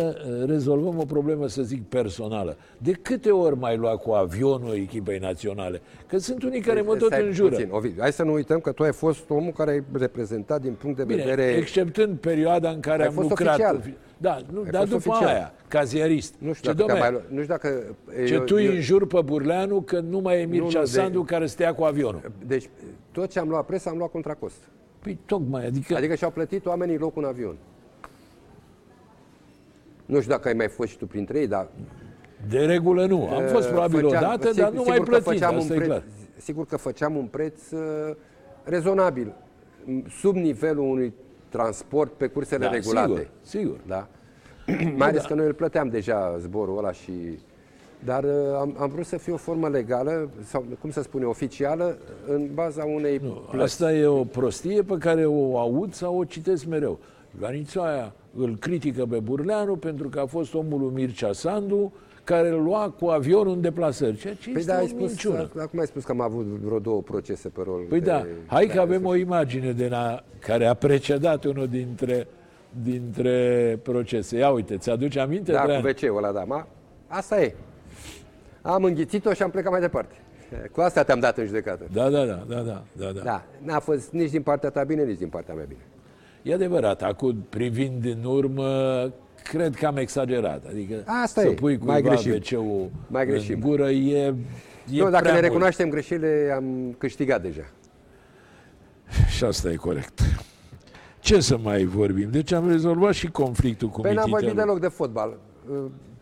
[0.41, 2.57] uh, rezolvăm o problemă, să zic, personală.
[2.79, 5.81] De câte ori mai lua cu avionul echipei naționale?
[6.07, 7.49] Că sunt unii care mă tot Stai înjură.
[7.55, 10.73] puțin, Ovidiu, hai să nu uităm că tu ai fost omul care ai reprezentat din
[10.73, 11.43] punct de Bine, vedere...
[11.43, 13.49] exceptând perioada în care Ai am fost lucrat.
[13.55, 13.83] oficial.
[14.19, 15.35] Da, nu, Ai dar fost după oficial.
[15.35, 16.35] aia, ca ziarist.
[16.39, 17.97] Nu știu ce, dacă, te-a domne, mai, lu- nu știu dacă...
[18.27, 20.81] ce eu- tu eu- îi înjuri pe Burleanu că nu mai e Mircea Nu, nu,
[20.85, 22.31] de- Sandu care stea cu avionul.
[22.47, 22.69] Deci,
[23.13, 24.57] tot ce am luat presă, am luat contra cost.
[25.03, 27.57] Păi tocmai, adică, Adică și-au plătit oamenii locul în avion.
[30.07, 31.69] Nu știu dacă ai mai fost și tu printre ei, dar...
[32.49, 33.29] de regulă nu.
[33.29, 35.61] Am fost uh, probabil făceam- odată, sigur- dar nu mai sigur că plătit, făceam un
[35.61, 36.03] asta e preț, clar.
[36.37, 38.15] Sigur că făceam un preț uh,
[38.65, 39.35] rezonabil,
[39.85, 41.15] m, sub nivelul unui
[41.49, 43.09] transport pe cursele Da, regulate.
[43.09, 43.77] sigur, sigur.
[43.87, 44.09] Da?
[44.99, 47.13] Mai ales că noi îl plăteam deja zborul ăla și...
[48.05, 51.99] Dar uh, am, am vrut să fie o formă legală, sau cum să spune, oficială,
[52.27, 53.65] în baza unei Nu, plăți.
[53.65, 56.99] asta e o prostie pe care o aud sau o citesc mereu.
[57.41, 61.93] Ioanițoaia îl critică pe Burleanu pentru că a fost omul lui Mircea Sandu
[62.25, 65.01] care îl lua cu avionul în deplasări, ceea ce Păi este da, ai o spus,
[65.09, 65.51] minciună.
[65.59, 67.81] acum ai spus că am avut vreo două procese pe rol.
[67.89, 71.67] Păi de- da, hai că de- avem o imagine de la, care a precedat unul
[71.67, 72.27] dintre,
[72.83, 74.37] dintre procese.
[74.39, 75.83] Ia uite, ți-aduce aminte, Da, Traian?
[75.83, 76.45] cu WC-ul ăla, da.
[76.45, 76.67] Ma,
[77.07, 77.55] asta e.
[78.63, 80.15] Am înghițit-o și am plecat mai departe.
[80.73, 81.85] Cu asta te-am dat în judecată.
[81.93, 83.21] Da, da, da, da, da, da, da.
[83.23, 85.81] Da, n-a fost nici din partea ta bine, nici din partea mea bine.
[86.47, 88.67] E adevărat, acum privind din urmă,
[89.43, 90.65] cred că am exagerat.
[90.69, 92.33] Adică Asta să e, pui mai cuiva greșim.
[92.33, 93.61] WC-ul Mai în greșim.
[93.61, 94.35] gură e, e
[94.91, 95.43] nu, dacă prea ne mult.
[95.43, 97.65] recunoaștem greșelile, am câștigat deja.
[99.29, 100.21] Și asta e corect.
[101.21, 102.31] Ce să mai vorbim?
[102.31, 104.75] Deci am rezolvat și conflictul cu Păi n-am vorbit mititelul.
[104.79, 105.39] deloc de fotbal.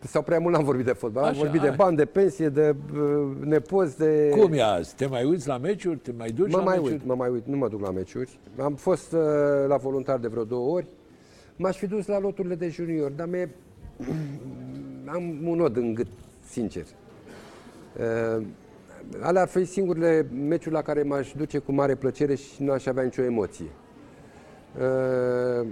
[0.05, 1.23] Uh, Sau prea mult n-am vorbit de fotbal.
[1.23, 1.75] Am Așa, vorbit de hai.
[1.75, 4.29] bani, de pensie, de uh, nepoți, de...
[4.39, 4.95] Cum e azi?
[4.95, 5.97] Te mai uiți la meciuri?
[5.97, 6.93] Te mai duci Mă la mai meciuri?
[6.93, 8.39] uit, mă mai uit, nu mă duc la meciuri.
[8.59, 9.19] Am fost uh,
[9.67, 10.87] la voluntar de vreo două ori.
[11.55, 13.47] M-aș fi dus la loturile de junior, dar mi
[15.15, 16.07] am un nod în gât,
[16.49, 16.83] sincer.
[18.37, 18.43] Uh,
[19.19, 22.85] alea ar fi singurele meciuri la care m-aș duce cu mare plăcere și nu aș
[22.85, 23.69] avea nicio emoție.
[24.79, 25.67] Uh,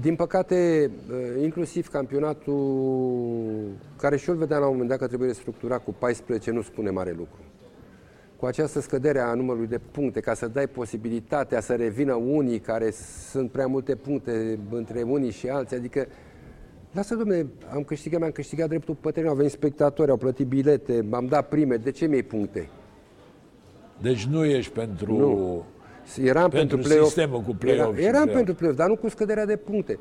[0.00, 5.06] din păcate, uh, inclusiv campionatul, care și eu îl vedeam la un moment dat că
[5.06, 7.38] trebuie restructurat cu 14, nu spune mare lucru
[8.36, 12.90] cu această scădere a numărului de puncte, ca să dai posibilitatea să revină unii care
[13.30, 16.06] sunt prea multe puncte între unii și alții, adică
[16.92, 21.06] Lasă, domne, am câștigat, mi-am câștigat dreptul pe teren, au venit spectatori, au plătit bilete,
[21.10, 22.68] m-am dat prime, de ce mi-ai puncte?
[24.02, 25.16] Deci nu ești pentru...
[25.16, 25.64] Nu.
[26.22, 27.06] Eram Pentru pentru, play-off.
[27.06, 28.34] sistemul cu play-off și Era, eram play-off.
[28.34, 29.98] pentru play-off, dar nu cu scăderea de puncte.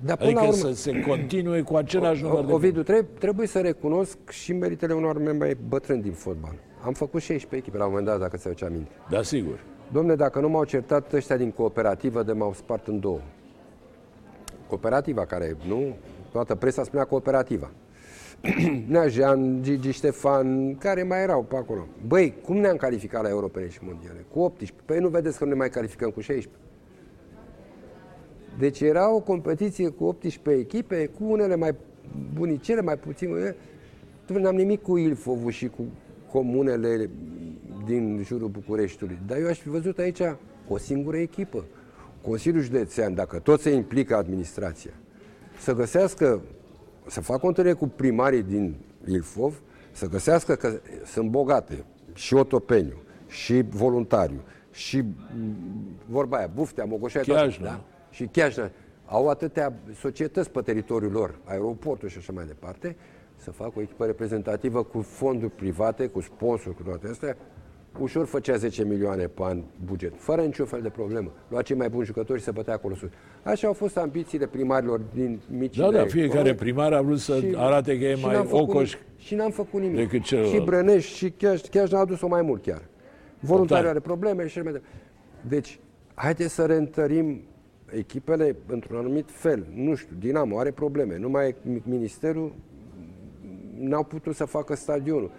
[0.00, 3.46] Dar până Adică la urmă, să se continue cu același număr de Ovidiu, trebuie, trebuie
[3.46, 6.54] să recunosc și meritele unor membri mai bătrâni din fotbal.
[6.84, 8.90] Am făcut 16 echipe la un moment dat, dacă ți aduce aminte.
[9.10, 9.58] Da, sigur.
[9.92, 13.20] Domne, dacă nu m-au certat ăștia din cooperativă, de m-au spart în două.
[14.68, 15.96] Cooperativa care, nu?
[16.32, 17.70] Toată presa spunea cooperativa.
[18.88, 21.86] Nea Jean, Gigi Ștefan, care mai erau pe acolo.
[22.06, 24.24] Băi, cum ne-am calificat la europene și mondiale?
[24.32, 24.78] Cu 18.
[24.84, 26.62] Păi nu vedeți că nu ne mai calificăm cu 16.
[28.58, 31.74] Deci era o competiție cu 18 echipe, cu unele mai
[32.34, 33.54] bunicele, mai puțin.
[34.26, 35.84] Nu n-am nimic cu Ilfovul și cu
[36.32, 37.10] comunele
[37.86, 39.18] din jurul Bucureștiului.
[39.26, 40.20] Dar eu aș fi văzut aici
[40.68, 41.64] o singură echipă.
[42.22, 44.92] Consiliul Județean, dacă tot se implică administrația,
[45.58, 46.40] să găsească,
[47.06, 48.74] să facă o întâlnire cu primarii din
[49.06, 51.84] Ilfov, să găsească că sunt bogate
[52.14, 52.96] și Otopeniu,
[53.26, 54.40] și voluntariu,
[54.70, 55.06] și m,
[56.06, 57.66] vorba aia, Buftea, Mogoșea, toate, Chiajna.
[57.66, 57.80] da?
[58.10, 58.70] și Chiajna.
[59.06, 62.96] Au atâtea societăți pe teritoriul lor, aeroportul și așa mai departe,
[63.36, 67.36] să facă o echipă reprezentativă cu fonduri private, cu sponsori, cu toate astea,
[67.98, 71.30] ușor făcea 10 milioane pe an buget, fără niciun fel de problemă.
[71.48, 73.08] Lua cei mai buni jucători și se bătea acolo sus.
[73.42, 75.76] Așa au fost ambițiile primarilor din mici.
[75.76, 78.92] Da, da, fiecare primar a vrut să arate că e mai n-am făcut ocoș.
[78.92, 79.06] nimic.
[79.18, 79.96] Și n-am făcut nimic.
[79.96, 80.54] decât celălalt.
[80.54, 82.82] Și Brănești și chiar, chiar n-a adus-o mai mult chiar.
[83.40, 83.86] Voluntariul Total.
[83.86, 84.96] are probleme și așa mai departe.
[85.48, 85.78] Deci,
[86.14, 87.40] haideți să reîntărim
[87.90, 89.66] echipele într-un anumit fel.
[89.74, 91.18] Nu știu, Dinamo are probleme.
[91.18, 92.52] Numai ministerul
[93.78, 95.30] n-au putut să facă stadionul.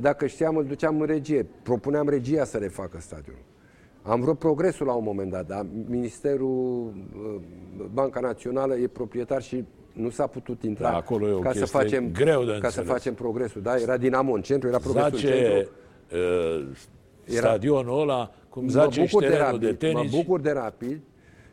[0.00, 1.46] Dacă știam, îl duceam în regie.
[1.62, 3.42] Propuneam regia să refacă stadionul.
[4.02, 7.34] Am vrut progresul la un moment dat, dar Ministerul, uh,
[7.92, 11.58] Banca Națională e proprietar și nu s-a putut intra Da, acolo e o ca să
[11.58, 12.88] chestie facem greu de ca să înțeles.
[12.88, 13.62] facem progresul.
[13.62, 15.70] Da, era Dinamo în centru, era progresul în Zace centru.
[16.12, 16.66] uh,
[17.24, 20.12] Era- stadionul ăla, cum Mă zace și bucur de terenul de rapid, tenis.
[20.12, 21.00] mă bucur de rapid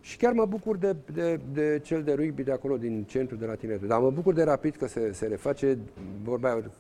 [0.02, 3.46] și chiar mă bucur de, de, de cel de rugby de acolo, din centru, de
[3.46, 3.88] la tineretul.
[3.88, 5.78] Dar mă bucur de rapid că se, se reface,
[6.24, 6.72] vorba aia,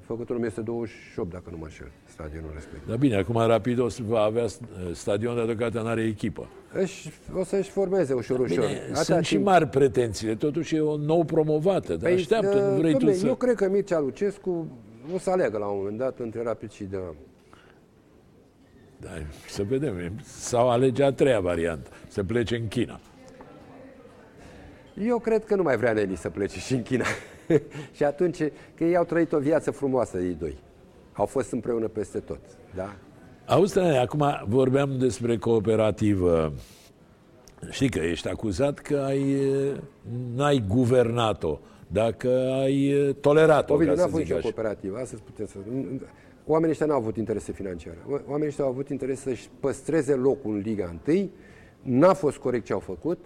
[0.00, 2.88] făcutul 1928, dacă nu mă înșel, stadionul respectiv.
[2.88, 4.50] Dar bine, acum rapid o să va avea uh,
[4.92, 6.48] stadion, dar deocamdată n-are echipă.
[6.72, 8.64] Își, o să-și formeze ușor, ușor.
[8.64, 12.74] Bine, Atâta sunt și timp- mari pretențiile, totuși e o nou promovată, dar așteaptă, uh,
[12.74, 13.26] nu vrei tu dom'le, să...
[13.26, 14.66] Eu cred că Mircea Lucescu
[15.14, 17.14] o să aleagă la un moment dat între Rapid și Dinamo.
[19.00, 19.08] Da,
[19.48, 20.20] să vedem.
[20.24, 23.00] Sau alege a treia variantă, să plece în China.
[25.06, 27.04] Eu cred că nu mai vrea Neli să plece și în China.
[27.96, 28.38] și atunci,
[28.74, 30.56] că ei au trăit o viață frumoasă, ei doi.
[31.12, 32.40] Au fost împreună peste tot,
[32.74, 32.96] da?
[33.46, 36.52] Auzi, Trane, acum vorbeam despre cooperativă.
[37.70, 39.36] Știi că ești acuzat că ai,
[40.34, 42.28] n-ai guvernat-o, dacă
[42.62, 44.52] ai tolerat-o, Ovidiu, ca n-a să fost zic nicio așa.
[44.54, 45.56] cooperativă, astăzi putem să...
[46.50, 47.98] Oamenii ăștia n-au avut interese financiare.
[48.26, 51.30] Oamenii ăștia au avut interes să-și păstreze locul în Liga 1.
[51.82, 53.24] N-a fost corect ce au făcut,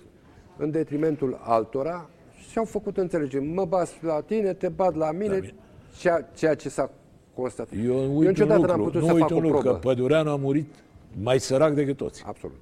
[0.57, 2.11] în detrimentul altora
[2.51, 3.45] și au făcut înțelegere.
[3.45, 5.55] Mă bas la tine, te bat la mine, mine.
[5.99, 6.91] ceea, ceea ce s-a
[7.35, 7.79] constatat.
[7.85, 9.79] Eu uit un niciodată lucru, n-am putut nu să uit fac un o lucru, probă.
[9.79, 10.75] că Pădureanu a murit
[11.22, 12.25] mai sărac decât toți.
[12.27, 12.57] Absolut.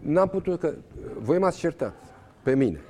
[0.00, 0.74] N-am putut, că
[1.18, 1.94] voi m-ați certat
[2.42, 2.80] pe mine.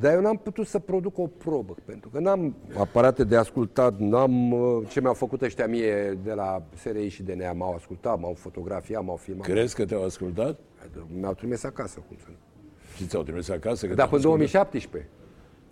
[0.00, 4.52] Dar eu n-am putut să produc o probă, pentru că n-am aparate de ascultat, n-am
[4.52, 9.04] uh, ce mi-au făcut ăștia mie de la SRI și DNA, m-au ascultat, m-au fotografiat,
[9.04, 9.46] m-au filmat.
[9.46, 10.58] Crezi că te-au ascultat?
[11.18, 12.34] Mi-au trimis acasă, cum să nu.
[12.96, 13.86] Și ți-au trimis acasă?
[13.86, 14.38] Că Dar te-au până ascultat?
[14.38, 15.10] 2017.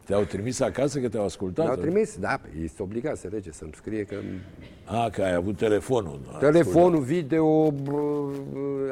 [0.05, 1.65] Te-au trimis acasă că te-au ascultat?
[1.65, 4.17] Mi-au trimis, da, este obligat să rege, să-mi scrie că
[4.85, 6.21] A, că ai avut telefonul.
[6.41, 8.29] telefonul, video, bă,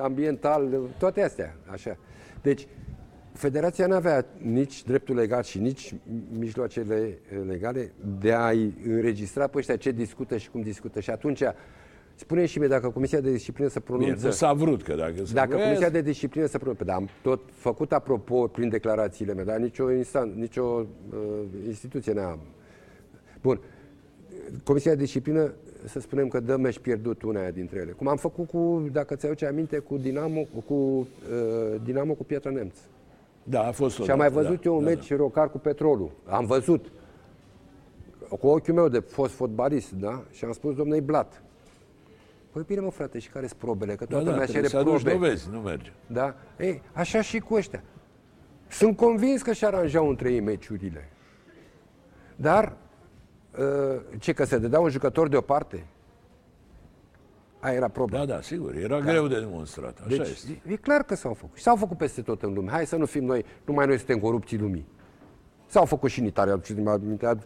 [0.02, 1.96] ambiental, toate astea, așa.
[2.42, 2.66] Deci,
[3.40, 5.94] Federația nu avea nici dreptul legal și nici
[6.38, 11.00] mijloacele legale de a-i înregistra pe ăștia ce discută și cum discută.
[11.00, 11.42] Și atunci,
[12.14, 14.26] spune și mie dacă Comisia de Disciplină să Bine, pronunță...
[14.26, 17.08] nu s-a vrut, că dacă se Dacă voia, Comisia de Disciplină să pronunță, dar am
[17.22, 21.18] tot făcut apropo prin declarațiile mele, dar nicio, instan, nicio uh,
[21.66, 22.38] instituție n-a...
[23.40, 23.60] Bun.
[24.64, 25.52] Comisia de Disciplină,
[25.84, 27.90] să spunem că dă meci pierdut una dintre ele.
[27.90, 31.06] Cum am făcut cu, dacă ți aduce aminte, cu Dinamo, cu uh,
[31.84, 32.74] Dinamo cu Piatra Nemț.
[33.50, 36.10] Da, a fost o Și am mai văzut eu un da, meci rocar cu petrolul.
[36.28, 36.92] Am văzut.
[38.40, 40.22] Cu ochiul meu de fost fotbalist, da?
[40.30, 41.42] Și am spus domnului Blat.
[42.52, 43.94] Păi bine mă frate, și care sunt probele?
[43.94, 45.16] Că Da, toată da, lumea trebuie cere să aduci probe.
[45.16, 45.92] dovezi, nu merge.
[46.06, 46.34] Da?
[46.58, 47.82] Ei, așa și cu ăștia.
[48.68, 51.08] Sunt convins că și aranjau între ei meciurile.
[52.36, 52.76] Dar,
[53.58, 55.86] uh, ce, că se dădea un jucător deoparte?
[57.60, 58.24] Aia era problema.
[58.24, 60.60] Da, da, sigur, era greu de demonstrat, așa deci, este.
[60.66, 61.56] e clar că s-au făcut.
[61.56, 62.70] Și s-au făcut peste tot în lume.
[62.70, 64.86] Hai să nu fim noi, numai noi suntem corupții lumii.
[65.66, 66.60] S-au făcut și în Italia,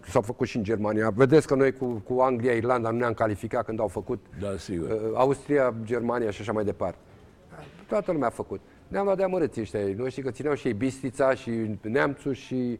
[0.08, 1.10] s-au făcut și în Germania.
[1.10, 4.88] Vedeți că noi cu, cu Anglia, Irlanda nu ne-am calificat când au făcut Da, sigur.
[4.90, 6.98] uh, Austria, Germania și așa mai departe.
[7.88, 8.60] Toată lumea a făcut.
[8.88, 9.80] Ne-am luat de amărâți ăștia.
[9.96, 11.50] Nu știi că țineau și ei Bistița și
[11.82, 12.78] Neamțu și...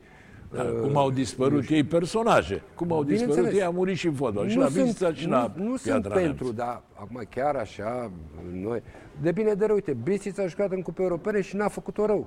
[0.55, 2.62] Da, cum au dispărut ei personaje.
[2.74, 3.61] Cum au dispărut Bineînțeles.
[3.62, 4.48] ei, a murit și în fotbal.
[4.48, 6.59] Și nu la sunt, Bistrița și la nu, nu sunt Piatra pentru, Neamț.
[6.59, 8.11] dar acum chiar așa,
[8.52, 8.82] noi...
[9.22, 12.26] De bine de rău, uite, Bistița a jucat în cupe europene și n-a făcut-o rău.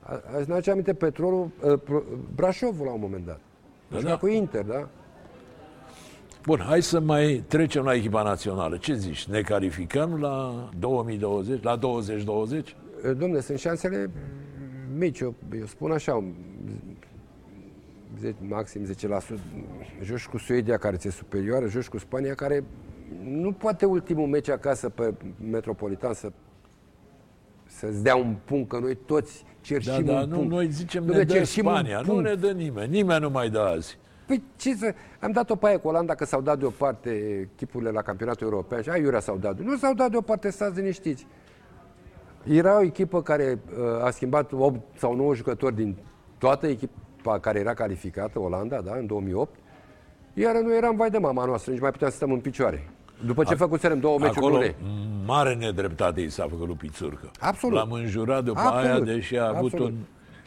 [0.00, 2.02] A- Ați ne aminte Petrolul, uh, Pro-
[2.34, 3.40] Brașovul la un moment dat.
[3.88, 4.00] Da, A da.
[4.00, 4.88] jucat cu Inter, da?
[6.46, 8.76] Bun, hai să mai trecem la echipa națională.
[8.76, 9.26] Ce zici?
[9.26, 12.76] Ne calificăm la 2020, la 2020?
[13.18, 14.10] Domne, sunt șansele
[14.98, 16.24] mici, eu, eu spun așa,
[18.20, 19.38] ze- maxim 10%.
[20.02, 22.64] Joci cu Suedia, care ți-e superioară, joci cu Spania, care
[23.24, 25.14] nu poate ultimul meci acasă pe
[25.50, 26.32] Metropolitan să
[27.68, 30.50] să-ți dea un punct, că noi toți Da, cerșim da, un nu, punct.
[30.50, 32.24] noi zicem Dom'le, ne dă cerșim un Spania, nu punct.
[32.28, 33.98] ne dă nimeni, nimeni nu mai dă azi.
[34.26, 34.94] Păi ce să...
[35.20, 38.88] Am dat o paie cu Olanda că s-au dat deoparte chipurile la campionatul european și
[38.88, 39.58] aiurea s-au dat.
[39.60, 41.26] Nu s-au dat deoparte, stați liniștiți.
[42.48, 45.96] Era o echipă care uh, a schimbat 8 sau 9 jucători din
[46.38, 49.54] toată echipa care era calificată, Olanda, da, în 2008.
[50.34, 52.88] Iar noi eram vai de mama noastră, nici mai puteam să stăm în picioare.
[53.26, 54.74] După ce făcuserăm două meciuri Acolo, bune.
[55.26, 57.30] mare nedreptate i s-a făcut lui Pițurcă.
[57.40, 57.76] Absolut.
[57.76, 58.84] L-am înjurat după Absolut.
[58.84, 59.86] aia, deși a avut Absolut.
[59.86, 59.94] un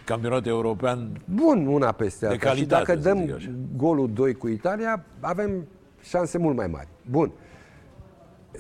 [0.06, 2.38] campionat european Bun, una peste alta.
[2.38, 3.50] calitate, și dacă să dăm zic așa.
[3.78, 5.68] golul 2 cu Italia, avem
[6.02, 6.88] șanse mult mai mari.
[7.10, 7.32] Bun.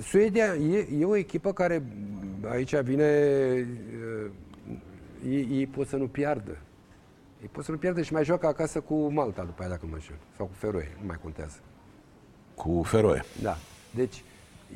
[0.01, 1.83] Suedia e, e o echipă care
[2.49, 3.05] aici vine
[4.25, 4.31] uh,
[5.29, 6.57] ei, ei pot să nu piardă.
[7.41, 9.89] Ei pot să nu piardă și mai joacă acasă cu Malta după aia dacă nu
[9.89, 10.15] mă înșel.
[10.37, 11.57] Sau cu Feroe, nu mai contează.
[12.55, 13.23] cu Feroe.
[13.41, 13.57] Da.
[13.95, 14.23] Deci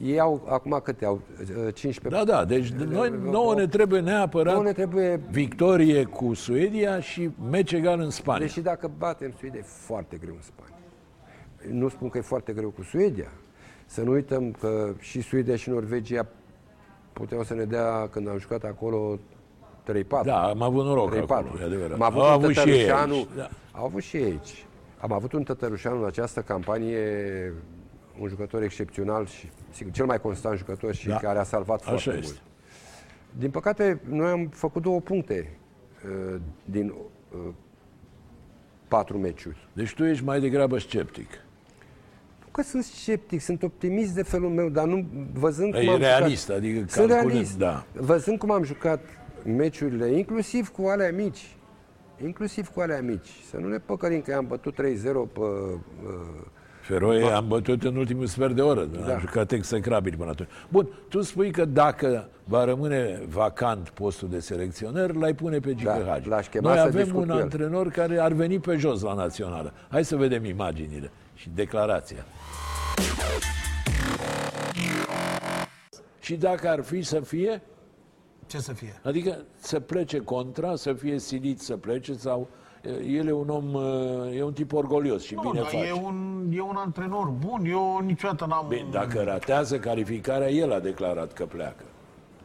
[0.03, 1.21] ei au acum câte au?
[1.39, 6.33] Uh, 15 Da, da, deci noi, nouă ne trebuie neapărat Nouă ne trebuie victorie cu
[6.33, 8.45] Suedia și meci egal în Spania.
[8.45, 10.75] Deși dacă batem Suedia, e foarte greu în Spania.
[11.79, 13.31] Nu spun că e foarte greu cu Suedia.
[13.93, 16.27] Să nu uităm că și Suedia și Norvegia
[17.13, 19.19] puteau să ne dea, când am jucat acolo,
[19.91, 20.23] 3-4.
[20.23, 21.19] Da, am avut noroc 3-4.
[21.19, 21.91] acolo, e adevărat.
[21.91, 23.49] Am avut, Au un avut și ei Tătărușanu, aici, da.
[23.71, 24.65] Au avut și ei aici.
[24.99, 27.53] Am avut un Tătărușanu în această campanie,
[28.19, 31.15] un jucător excepțional și sigur, cel mai constant jucător și Da.
[31.17, 32.21] care a salvat Așa foarte este.
[32.23, 32.41] mult.
[33.41, 35.57] Din păcate, noi am făcut două puncte
[36.33, 36.89] uh, din
[37.31, 37.39] uh,
[38.87, 39.67] patru meciuri.
[39.73, 41.27] Deci tu ești mai degrabă sceptic.
[42.55, 45.99] Nu că sunt sceptic, sunt optimist de felul meu, dar nu văzând E cum am
[45.99, 47.57] realist, jucat, adică sunt calculând, realist.
[47.57, 47.85] da.
[47.93, 48.99] Văzând cum am jucat
[49.43, 51.55] meciurile, inclusiv cu alea mici,
[52.23, 55.39] inclusiv cu alea mici, să nu ne păcălim că am bătut 3-0 pe...
[55.39, 55.79] Uh,
[56.81, 59.13] Feroe am bătut în ultimul sfert de oră, da.
[59.13, 60.49] am jucat execrabil până atunci.
[60.69, 66.01] Bun, tu spui că dacă va rămâne vacant postul de selecționer, l-ai pune pe Gică
[66.05, 66.27] Da, Hagi.
[66.29, 67.41] l-aș chema Noi să avem discut un cu el.
[67.41, 69.73] antrenor care ar veni pe jos la națională.
[69.89, 71.11] Hai să vedem imaginile
[71.43, 72.25] și declarația.
[76.19, 77.61] Și dacă ar fi să fie,
[78.45, 78.99] Ce să fie?
[79.03, 82.47] adică să plece contra, să fie silit să plece sau
[83.07, 85.85] el e un om, uh, e un tip orgolios și Nu, bine dar face.
[85.85, 87.65] e un, e un antrenor bun.
[87.65, 88.65] Eu niciodată n-am...
[88.67, 91.83] Bine, dacă ratează calificarea, el a declarat că pleacă.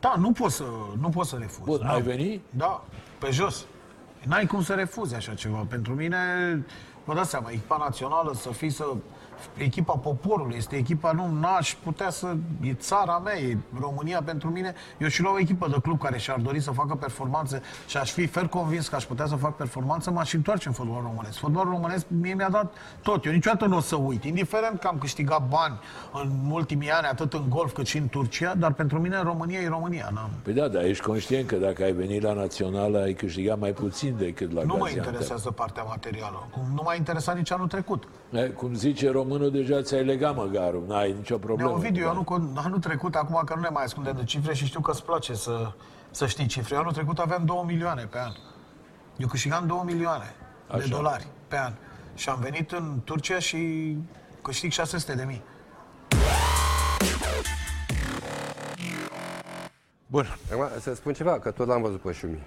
[0.01, 0.65] Da, nu pot să,
[1.01, 1.65] nu pot să refuz.
[1.67, 1.93] Bun, Da.
[1.93, 2.41] ai venit?
[2.51, 2.85] Da,
[3.19, 3.67] pe jos.
[4.27, 5.67] N-ai cum să refuzi așa ceva.
[5.69, 6.17] Pentru mine,
[7.09, 8.85] vă dați seama, echipa națională să fii să...
[9.57, 12.37] Echipa poporului, este echipa, nu, n-aș putea să...
[12.63, 14.75] E țara mea, e România pentru mine.
[14.99, 18.11] Eu și la o echipă de club care și-ar dori să facă performanțe și aș
[18.13, 21.39] fi fer convins că aș putea să fac performanță, m-aș întoarce în fotbalul românesc.
[21.39, 23.25] Fotbalul românesc mie mi-a dat tot.
[23.25, 25.79] Eu niciodată nu o să uit, indiferent că am câștigat bani
[26.13, 29.69] în ultimii ani, atât în golf cât și în Turcia, dar pentru mine România e
[29.69, 30.11] România.
[30.15, 33.71] N-am, Păi da, dar ești conștient că dacă ai venit la Națională, ai câștigat mai
[33.73, 35.05] puțin decât la Nu mă Gaziantep.
[35.05, 36.49] interesează partea materială.
[36.53, 38.05] Cum nu m-a interesat nici anul trecut.
[38.31, 41.71] E, Cum zice românul, deja ți-ai legat măgarul, n-ai nicio Ne problemă.
[41.71, 44.65] Ovidiu, eu anul, con- anul trecut, acum că nu ne mai ascundem de cifre și
[44.65, 45.73] știu că îți place să,
[46.11, 46.77] să știi cifre.
[46.77, 48.33] Anul trecut aveam 2 milioane pe an.
[49.17, 50.35] Eu câștigam 2 milioane
[50.69, 50.79] Așa.
[50.79, 51.73] de dolari pe an.
[52.15, 53.97] Și am venit în Turcia și
[54.43, 55.43] câștig 600 de mii.
[60.07, 62.43] Bun, Acum, să spun ceva, că tot l-am văzut pe Șumi.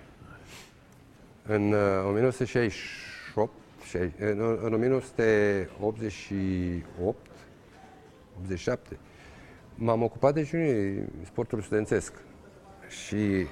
[1.45, 3.60] În uh, 1968, șei-
[3.97, 7.17] în, în 1988,
[8.39, 8.97] 87,
[9.75, 12.13] m-am ocupat de juniori, sportul studențesc.
[12.87, 13.45] Și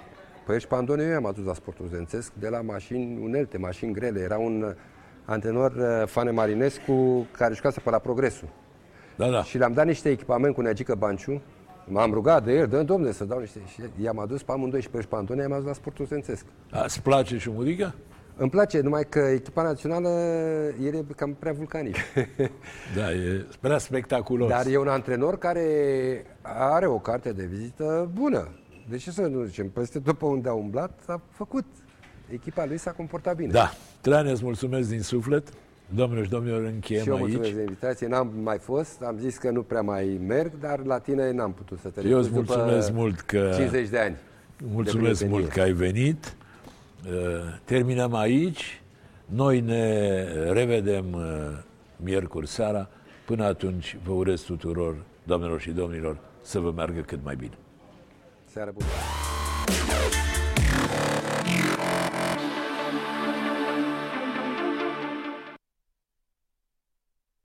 [0.46, 4.20] pe aici Pandone eu am adus la sportul studențesc de la mașini unelte, mașini grele.
[4.20, 4.72] Era un uh,
[5.26, 8.48] antrenor, uh, Fane Marinescu, care jucase pe la Progresul.
[9.16, 9.44] da, da.
[9.44, 11.42] Și le-am dat niște echipament cu Neagică Banciu.
[11.86, 13.60] M-am rugat de el, dă domne să dau niște...
[13.74, 16.46] Și i-am adus pe amândoi și pe și pe Antonia, i-am adus la sportul sențesc.
[16.72, 17.94] A, Îți place și muzica?
[18.42, 20.10] Îmi place, numai că echipa națională
[20.84, 21.96] el e cam prea vulcanic.
[22.96, 24.50] Da, e prea spectaculos.
[24.50, 25.66] Dar e un antrenor care
[26.42, 28.48] are o carte de vizită bună.
[28.90, 29.70] De ce să nu zicem?
[29.70, 31.66] Peste tot pe unde a umblat, a făcut.
[32.30, 33.52] Echipa lui s-a comportat bine.
[33.52, 33.72] Da,
[34.02, 35.48] Trane, îți mulțumesc din suflet.
[35.96, 37.24] Domnilor și domnilor, încheiem Și eu aici.
[37.24, 38.08] mulțumesc de invitație.
[38.08, 41.80] N-am mai fost, am zis că nu prea mai merg, dar la tine n-am putut
[41.80, 44.16] să te Eu îți refuz după mulțumesc mult că 50 de ani.
[44.74, 45.74] Mulțumesc de mult prietenie.
[45.76, 46.36] că ai venit.
[47.06, 47.14] Uh,
[47.64, 48.82] Terminăm aici.
[49.26, 51.24] Noi ne revedem uh,
[51.96, 52.90] miercuri seara.
[53.26, 57.58] Până atunci, vă urez tuturor, doamnelor și domnilor, să vă meargă cât mai bine.
[58.46, 58.86] Seară bună.